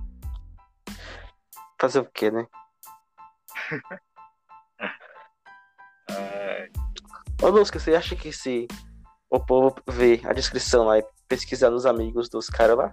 Fazer 1.80 1.98
o 2.00 2.04
quê, 2.10 2.30
né? 2.30 2.46
Ai, 6.10 6.70
Ô, 7.42 7.48
Lusca, 7.48 7.78
você 7.78 7.94
acha 7.94 8.16
que 8.16 8.32
se 8.32 8.66
o 9.30 9.38
povo 9.38 9.74
ver 9.88 10.26
a 10.26 10.32
descrição 10.32 10.84
lá 10.86 10.98
e 10.98 11.04
pesquisar 11.28 11.70
nos 11.70 11.86
amigos 11.86 12.28
dos 12.28 12.48
caras 12.48 12.76
lá, 12.76 12.92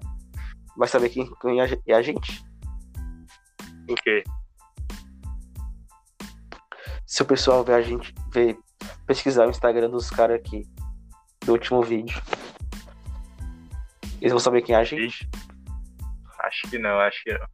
vai 0.77 0.87
saber 0.87 1.09
quem, 1.09 1.29
quem 1.41 1.59
é 1.61 1.63
a- 1.65 1.79
é 1.87 1.93
a 1.93 2.01
gente? 2.01 2.43
o 3.89 3.95
quê? 3.95 4.23
Se 7.05 7.21
o 7.21 7.25
pessoal 7.25 7.63
ver 7.63 7.73
a 7.75 7.81
gente, 7.81 8.13
ver, 8.33 8.57
pesquisar 9.05 9.45
o 9.47 9.49
Instagram 9.51 9.89
dos 9.89 10.09
caras 10.09 10.37
aqui, 10.39 10.67
do 11.45 11.53
último 11.53 11.81
vídeo, 11.83 12.21
eles 14.19 14.31
vão 14.31 14.39
saber 14.39 14.61
quem 14.61 14.75
é 14.75 14.79
a 14.79 14.83
gente? 14.83 15.29
Acho 16.39 16.69
que 16.69 16.77
não, 16.77 16.99
acho 16.99 17.23
que 17.23 17.33
não. 17.33 17.47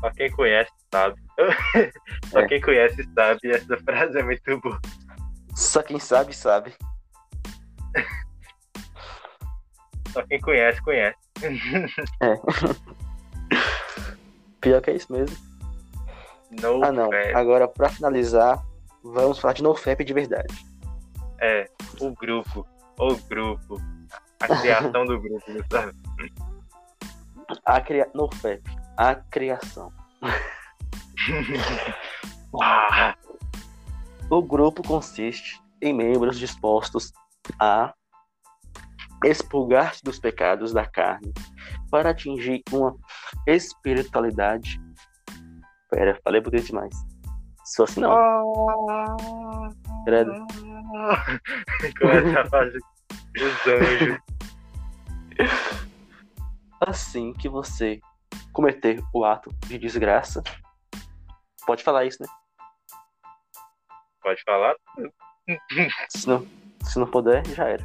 Só 0.00 0.10
quem 0.10 0.30
conhece 0.32 0.70
sabe. 0.92 1.20
Só 2.30 2.40
É. 2.40 2.46
quem 2.48 2.60
conhece 2.60 3.08
sabe. 3.14 3.38
Essa 3.50 3.76
frase 3.78 4.18
é 4.18 4.22
muito 4.22 4.60
boa. 4.60 4.80
Só 5.54 5.82
quem 5.82 5.98
sabe, 6.00 6.34
sabe. 6.34 6.74
Só 10.12 10.22
quem 10.26 10.40
conhece, 10.40 10.82
conhece. 10.82 11.16
Pior 14.60 14.80
que 14.82 14.90
é 14.90 14.96
isso 14.96 15.12
mesmo. 15.12 15.36
No 16.60 16.82
Ah, 16.84 16.92
não. 16.92 17.08
Agora, 17.34 17.66
pra 17.68 17.88
finalizar, 17.88 18.62
vamos 19.02 19.38
falar 19.38 19.54
de 19.54 19.62
NoFap 19.62 20.04
de 20.04 20.12
verdade. 20.12 20.54
É, 21.40 21.68
o 22.00 22.10
grupo. 22.12 22.66
O 22.98 23.16
grupo. 23.16 23.80
A 24.40 24.60
criação 24.60 25.04
do 25.04 25.20
grupo, 25.20 25.44
sabe? 25.70 25.92
A 27.64 27.80
cria... 27.80 28.10
NoFap. 28.14 28.62
A 28.96 29.14
criação. 29.14 29.92
Ah, 32.60 33.16
O 34.28 34.42
grupo 34.42 34.82
consiste 34.82 35.58
em 35.80 35.94
membros 35.94 36.38
dispostos 36.38 37.10
a 37.58 37.94
expulgar-se 39.24 40.02
dos 40.04 40.18
pecados 40.18 40.72
da 40.72 40.84
carne 40.84 41.32
para 41.90 42.10
atingir 42.10 42.62
uma 42.70 42.94
espiritualidade. 43.46 44.78
Pera, 45.90 46.18
falei 46.22 46.42
bonito 46.42 46.66
demais. 46.66 46.94
Só 47.64 47.84
assim 47.84 48.00
não. 48.00 48.54
Credo. 50.04 50.32
Começa 52.00 52.40
a 52.40 52.46
fazer 52.46 52.80
os 53.36 53.66
anjos. 53.66 54.18
Assim 56.80 57.32
que 57.32 57.48
você 57.48 58.00
cometer 58.52 59.02
o 59.14 59.24
ato 59.24 59.50
de 59.66 59.78
desgraça. 59.78 60.42
Pode 61.66 61.82
falar 61.82 62.04
isso, 62.04 62.22
né? 62.22 62.28
Pode 64.20 64.42
falar? 64.44 64.74
Se 66.10 66.28
não, 66.28 66.46
se 66.84 66.98
não 66.98 67.06
puder, 67.06 67.44
já 67.48 67.68
era. 67.68 67.84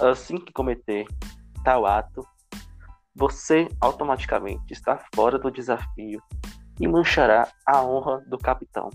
Assim 0.00 0.36
que 0.36 0.52
cometer 0.52 1.06
tal 1.64 1.86
ato, 1.86 2.26
você 3.14 3.68
automaticamente 3.80 4.72
está 4.72 5.04
fora 5.14 5.38
do 5.38 5.50
desafio 5.50 6.22
e 6.80 6.86
manchará 6.86 7.48
a 7.66 7.82
honra 7.82 8.20
do 8.26 8.38
capitão. 8.38 8.90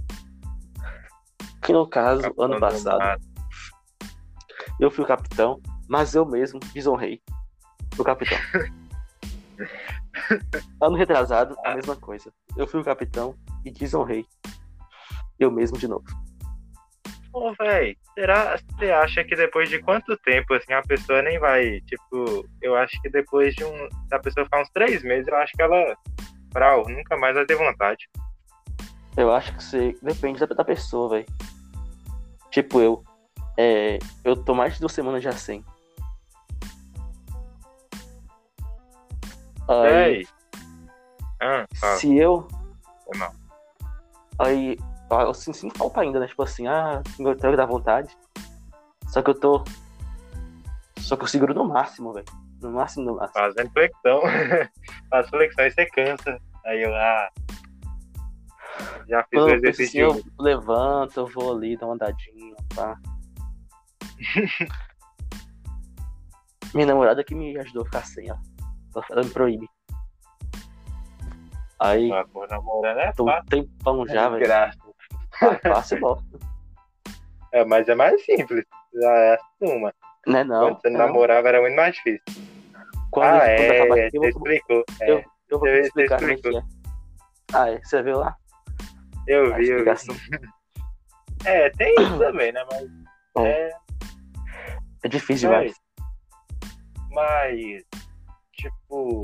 Que 1.62 1.72
no 1.74 1.88
caso, 1.88 2.24
Capitão 2.24 2.46
ano 2.46 2.56
do 2.56 2.60
passado, 2.60 3.22
eu 4.80 4.92
fui 4.92 5.04
o 5.04 5.08
capitão, 5.08 5.62
mas 5.88 6.16
eu 6.16 6.26
mesmo 6.26 6.60
desonrei 6.74 7.22
o 7.98 8.04
capitão. 8.04 8.38
ano 10.82 10.96
retrasado, 10.96 11.56
a 11.64 11.76
mesma 11.76 11.96
coisa. 11.96 12.34
Eu 12.58 12.68
fui 12.68 12.82
o 12.82 12.84
capitão 12.84 13.36
e 13.64 13.72
desonrei 13.72 14.26
eu 15.40 15.52
mesmo 15.52 15.78
de 15.78 15.88
novo. 15.88 16.06
Ô, 17.34 17.52
véi, 17.60 17.98
será 18.14 18.58
você 18.58 18.92
acha 18.92 19.24
que 19.24 19.36
depois 19.36 19.68
de 19.68 19.80
quanto 19.80 20.16
tempo, 20.18 20.54
assim, 20.54 20.72
a 20.72 20.84
pessoa 20.84 21.22
nem 21.24 21.40
vai, 21.40 21.82
tipo, 21.82 22.48
eu 22.62 22.76
acho 22.76 23.02
que 23.02 23.10
depois 23.10 23.56
de 23.56 23.64
um, 23.64 23.90
se 23.90 24.16
a 24.16 24.20
pessoa 24.20 24.46
ficar 24.46 24.62
uns 24.62 24.70
três 24.70 25.02
meses, 25.02 25.28
eu 25.28 25.36
acho 25.38 25.52
que 25.54 25.62
ela, 25.64 25.98
brau, 26.54 26.88
nunca 26.88 27.18
mais 27.18 27.36
vai 27.36 27.46
ter 27.46 27.56
vontade. 27.56 28.08
Eu 29.18 29.34
acho 29.34 29.54
que 29.56 29.64
você 29.64 29.98
depende 30.02 30.40
da, 30.40 30.46
da 30.46 30.64
pessoa, 30.64 31.10
velho. 31.10 31.26
Tipo 32.52 32.80
eu. 32.80 33.04
É, 33.58 34.00
eu 34.24 34.36
tô 34.36 34.54
mais 34.56 34.76
de 34.76 34.80
duas 34.80 34.94
semanas 34.94 35.24
já 35.24 35.32
sem. 35.32 35.64
Aí. 39.68 40.28
Ah, 41.42 41.66
fala, 41.76 41.98
se 41.98 42.16
eu. 42.16 42.48
foi 43.06 43.18
mal. 43.18 43.34
Aí. 44.40 44.78
Eu 45.12 45.34
sinto, 45.34 45.58
sinto 45.58 45.78
falta 45.78 46.02
ainda, 46.02 46.20
né? 46.20 46.28
Tipo 46.28 46.42
assim, 46.42 46.66
ah, 46.68 47.04
eu 47.20 47.36
tenho 47.36 47.54
que 47.54 47.58
dar 47.58 47.68
vontade. 47.68 48.18
Só 49.10 49.22
que 49.22 49.30
eu 49.30 49.40
tô. 49.40 49.64
Só 50.98 51.16
que 51.16 51.24
eu 51.24 51.28
seguro 51.28 51.54
no 51.54 51.66
máximo, 51.66 52.14
velho. 52.14 52.26
No 52.64 52.72
máximo, 52.72 53.06
no 53.06 53.16
máximo. 53.18 53.34
Fazendo 53.34 53.72
flexão. 53.72 54.22
Faz 55.10 55.30
flexão 55.30 55.66
e 55.68 55.72
você 55.72 55.86
cansa. 55.88 56.40
Aí 56.66 56.82
eu, 56.82 56.96
ah, 56.96 57.30
já 59.08 59.24
fiz 59.26 59.40
o 59.42 59.46
assim, 59.46 59.56
exercício. 59.56 60.02
eu 60.02 60.24
levanto, 60.40 61.20
eu 61.20 61.28
vou 61.28 61.56
ali, 61.56 61.76
dou 61.78 61.90
uma 61.90 61.96
andadinha, 61.96 62.56
pá. 62.74 62.98
Minha 66.74 66.88
namorada 66.88 67.24
que 67.24 67.36
me 67.36 67.58
ajudou 67.60 67.84
a 67.84 67.86
ficar 67.86 68.06
sem, 68.06 68.32
ó. 68.32 68.38
Ela 69.12 69.24
me 69.24 69.30
proíbe. 69.30 69.68
Aí, 71.80 72.12
Ah, 72.12 72.26
pô, 72.32 72.46
é 72.46 73.12
tô 73.12 73.24
um 73.24 73.28
fácil. 73.28 73.50
tempão 73.50 74.08
já, 74.08 74.30
velho. 74.30 74.44
Graça. 74.44 74.78
Fácil, 75.62 76.00
bom. 76.00 76.18
É, 77.52 77.66
mas 77.66 77.88
é 77.90 77.96
mais 77.96 78.24
simples. 78.26 78.66
Já 78.94 79.12
é 79.12 79.38
uma. 79.62 79.94
Né, 80.26 80.44
não. 80.44 80.70
Quando 80.70 80.82
você 80.82 80.90
não. 80.90 81.00
namorava 81.00 81.50
era 81.50 81.60
muito 81.62 81.76
mais 81.76 81.94
difícil. 81.96 82.24
Quando, 83.14 83.26
ah, 83.28 83.40
quando 83.40 83.50
é, 83.50 83.80
acaba 83.82 84.00
é, 84.00 84.08
aqui, 84.08 84.18
eu 84.18 84.24
explicou. 84.24 84.84
É, 85.02 85.12
eu, 85.12 85.24
eu 85.50 85.60
vou 85.60 85.68
explicar 85.68 86.20
como 86.20 86.32
é 86.32 86.36
que 86.36 86.58
é. 86.58 86.62
Ah, 87.54 87.70
é. 87.70 87.80
Você 87.84 88.02
viu 88.02 88.18
lá? 88.18 88.36
eu 89.28 89.54
A 89.54 89.58
vi, 89.58 89.70
eu 89.70 89.84
vi. 89.84 89.90
É, 91.46 91.70
tem 91.72 91.94
isso 92.00 92.18
também, 92.18 92.52
né? 92.52 92.66
Mas. 92.72 92.90
É. 93.46 93.50
É, 93.50 93.72
É 95.04 95.08
difícil 95.10 95.50
Mas- 95.50 95.74
mas. 97.12 97.84
Tipo. 98.54 99.22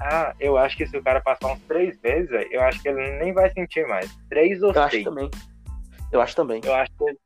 Ah, 0.00 0.34
eu 0.40 0.56
acho 0.56 0.76
que 0.76 0.86
se 0.86 0.96
o 0.96 1.02
cara 1.02 1.20
passar 1.20 1.52
uns 1.52 1.60
três 1.62 2.00
meses, 2.00 2.30
eu 2.50 2.62
acho 2.62 2.80
que 2.82 2.88
ele 2.88 3.18
nem 3.18 3.32
vai 3.34 3.50
sentir 3.52 3.86
mais. 3.86 4.10
Três 4.30 4.62
ou 4.62 4.72
Eu 4.72 4.82
acho 4.82 4.90
seis. 4.92 5.04
também. 5.04 5.30
Eu 6.10 6.20
acho 6.22 6.34
também. 6.34 6.60
Eu 6.64 6.74
acho 6.74 6.90
que. 6.96 7.18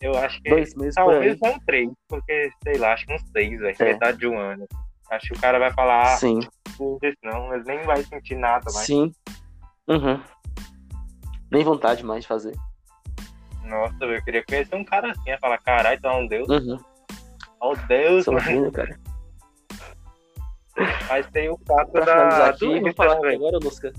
Eu 0.00 0.16
acho 0.16 0.40
que. 0.42 0.48
Dois 0.50 0.74
meses. 0.74 0.94
Talvez 0.94 1.38
não 1.40 1.58
três, 1.60 1.90
porque, 2.08 2.50
sei 2.62 2.78
lá, 2.78 2.92
acho 2.94 3.06
que 3.06 3.14
uns 3.14 3.22
seis, 3.30 3.58
velho. 3.60 3.76
É. 3.78 3.84
Metade 3.84 4.18
de 4.18 4.26
um 4.26 4.38
ano. 4.38 4.66
Acho 5.10 5.26
que 5.28 5.38
o 5.38 5.40
cara 5.40 5.58
vai 5.58 5.72
falar, 5.72 6.02
ah, 6.02 6.16
Sim, 6.16 6.38
não, 7.22 7.52
ele 7.52 7.64
nem 7.64 7.82
vai 7.82 8.02
sentir 8.04 8.36
nada 8.36 8.64
mais. 8.72 8.86
sim. 8.86 9.12
Uhum. 9.88 10.22
Nem 11.50 11.64
vontade 11.64 12.04
mais 12.04 12.22
de 12.22 12.28
fazer. 12.28 12.54
Nossa, 13.64 13.98
velho, 13.98 14.16
eu 14.18 14.22
queria 14.22 14.44
conhecer 14.44 14.76
um 14.76 14.84
cara 14.84 15.10
assim, 15.10 15.36
falar, 15.40 15.58
caralho, 15.58 16.00
tu 16.00 16.06
é 16.06 16.16
um 16.16 16.26
deus. 16.28 16.48
Uhum. 16.48 16.78
Ó 17.60 17.74
Deus, 17.74 18.26
mano. 18.26 18.40
lindo, 18.48 18.72
cara. 18.72 18.98
Mas 21.08 21.26
tem 21.30 21.50
o 21.50 21.58
fato 21.66 21.90
Pra 21.90 22.04
da 22.04 22.46
aqui, 22.50 22.60
doença, 22.60 22.94
falar 22.96 23.14
agora, 23.16 23.58
Lusca. 23.62 23.92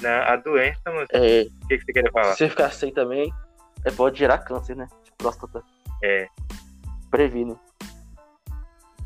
Né? 0.00 0.08
A 0.08 0.36
doença, 0.36 0.80
mano. 0.86 1.06
É, 1.12 1.42
O 1.62 1.68
que, 1.68 1.78
que 1.78 1.84
você 1.84 1.92
queria 1.92 2.10
falar? 2.10 2.32
se 2.32 2.38
você 2.38 2.48
ficar 2.48 2.72
sem 2.72 2.92
também, 2.92 3.30
é, 3.86 3.90
pode 3.92 4.18
gerar 4.18 4.38
câncer, 4.38 4.76
né? 4.76 4.88
De 5.04 5.12
próstata. 5.12 5.62
É. 6.02 6.28
Previne. 7.08 7.56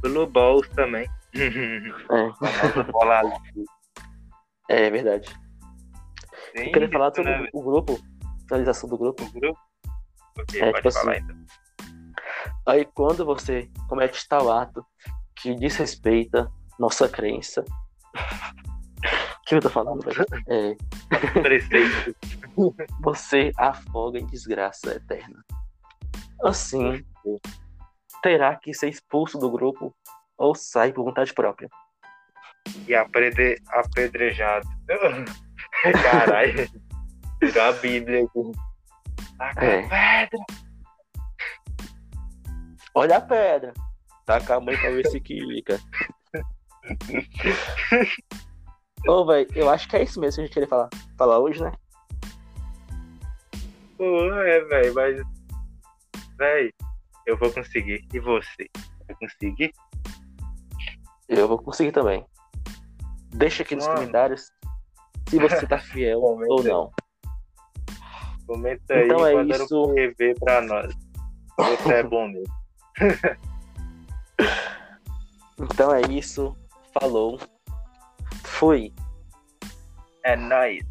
Blue 0.00 0.26
Balls 0.26 0.66
também. 0.70 1.06
É, 1.34 2.82
bola 2.90 3.20
azul. 3.20 3.64
é 4.70 4.90
verdade. 4.90 5.38
Tem 6.54 6.66
Eu 6.66 6.72
queria 6.72 6.90
falar 6.90 7.08
isso, 7.08 7.16
sobre 7.16 7.30
né, 7.30 7.48
o 7.52 7.62
grupo, 7.62 8.00
finalização 8.48 8.88
do 8.88 8.96
grupo. 8.96 9.22
O 9.22 9.30
grupo? 9.32 9.58
Ok, 10.38 10.60
É, 10.60 10.72
pode 10.72 10.76
tipo 10.76 10.90
falar 10.92 11.12
assim, 11.12 11.22
então. 11.22 11.36
Aí 12.66 12.84
quando 12.86 13.24
você 13.24 13.70
comete 13.86 14.26
tal 14.26 14.50
ato 14.50 14.84
que 15.36 15.54
desrespeita 15.54 16.50
nossa 16.78 17.08
crença. 17.08 17.64
O 19.40 19.50
que 19.50 19.56
eu 19.56 19.60
tô 19.62 19.70
falando, 19.70 20.00
velho? 20.04 20.24
É, 20.46 20.76
Preceito. 21.42 22.14
Você 23.00 23.52
afoga 23.56 24.18
em 24.18 24.26
desgraça 24.26 24.94
eterna. 24.94 25.42
Assim, 26.42 27.04
terá 28.22 28.56
que 28.56 28.72
ser 28.74 28.88
expulso 28.88 29.38
do 29.38 29.50
grupo 29.50 29.94
ou 30.36 30.54
sai 30.54 30.92
por 30.92 31.04
vontade 31.04 31.32
própria. 31.34 31.68
E 32.86 32.94
apedre... 32.94 33.56
apedrejado. 33.68 34.66
Caralho. 36.02 36.68
Virou 37.40 37.62
a 37.62 37.72
Bíblia. 37.72 38.26
Taca 39.38 39.64
É. 39.64 39.82
pedra. 39.82 40.44
Olha 42.94 43.16
a 43.16 43.20
pedra. 43.20 43.72
Taca 44.26 44.56
a 44.56 44.60
mãe 44.60 44.76
pra 44.76 44.90
ver 44.90 45.06
se 45.06 45.20
quica. 45.20 45.78
Ô, 49.08 49.24
velho, 49.24 49.48
eu 49.54 49.70
acho 49.70 49.88
que 49.88 49.96
é 49.96 50.02
isso 50.02 50.20
mesmo 50.20 50.36
que 50.36 50.40
a 50.42 50.44
gente 50.44 50.52
queria 50.54 50.68
falar, 50.68 50.88
falar 51.16 51.38
hoje, 51.38 51.62
né? 51.62 51.72
Pô, 54.00 54.32
é, 54.32 54.60
velho, 54.64 54.94
mas. 54.94 55.22
Véi, 56.38 56.72
eu 57.26 57.36
vou 57.36 57.52
conseguir. 57.52 58.02
E 58.14 58.18
você? 58.18 58.70
Vai 59.06 59.14
conseguir? 59.16 59.70
Eu 61.28 61.46
vou 61.46 61.58
conseguir 61.58 61.92
também. 61.92 62.24
Deixa 63.28 63.62
aqui 63.62 63.76
nos 63.76 63.86
Mano. 63.86 63.98
comentários 63.98 64.50
se 65.28 65.38
você 65.38 65.66
tá 65.66 65.78
fiel 65.78 66.18
Comenta 66.22 66.50
ou 66.54 66.64
não. 66.64 66.90
Comenta 68.46 68.94
aí, 68.94 69.04
Então 69.04 69.26
é 69.26 69.44
isso. 69.44 69.84
um 69.84 69.94
PV 69.94 70.34
pra 70.40 70.62
nós. 70.62 70.94
Você 71.58 71.92
é 71.92 72.02
bom 72.02 72.26
mesmo. 72.26 72.54
Então 75.62 75.94
é 75.94 76.00
isso. 76.10 76.56
Falou. 76.98 77.38
Fui. 78.44 78.94
É 80.24 80.34
nóis. 80.34 80.82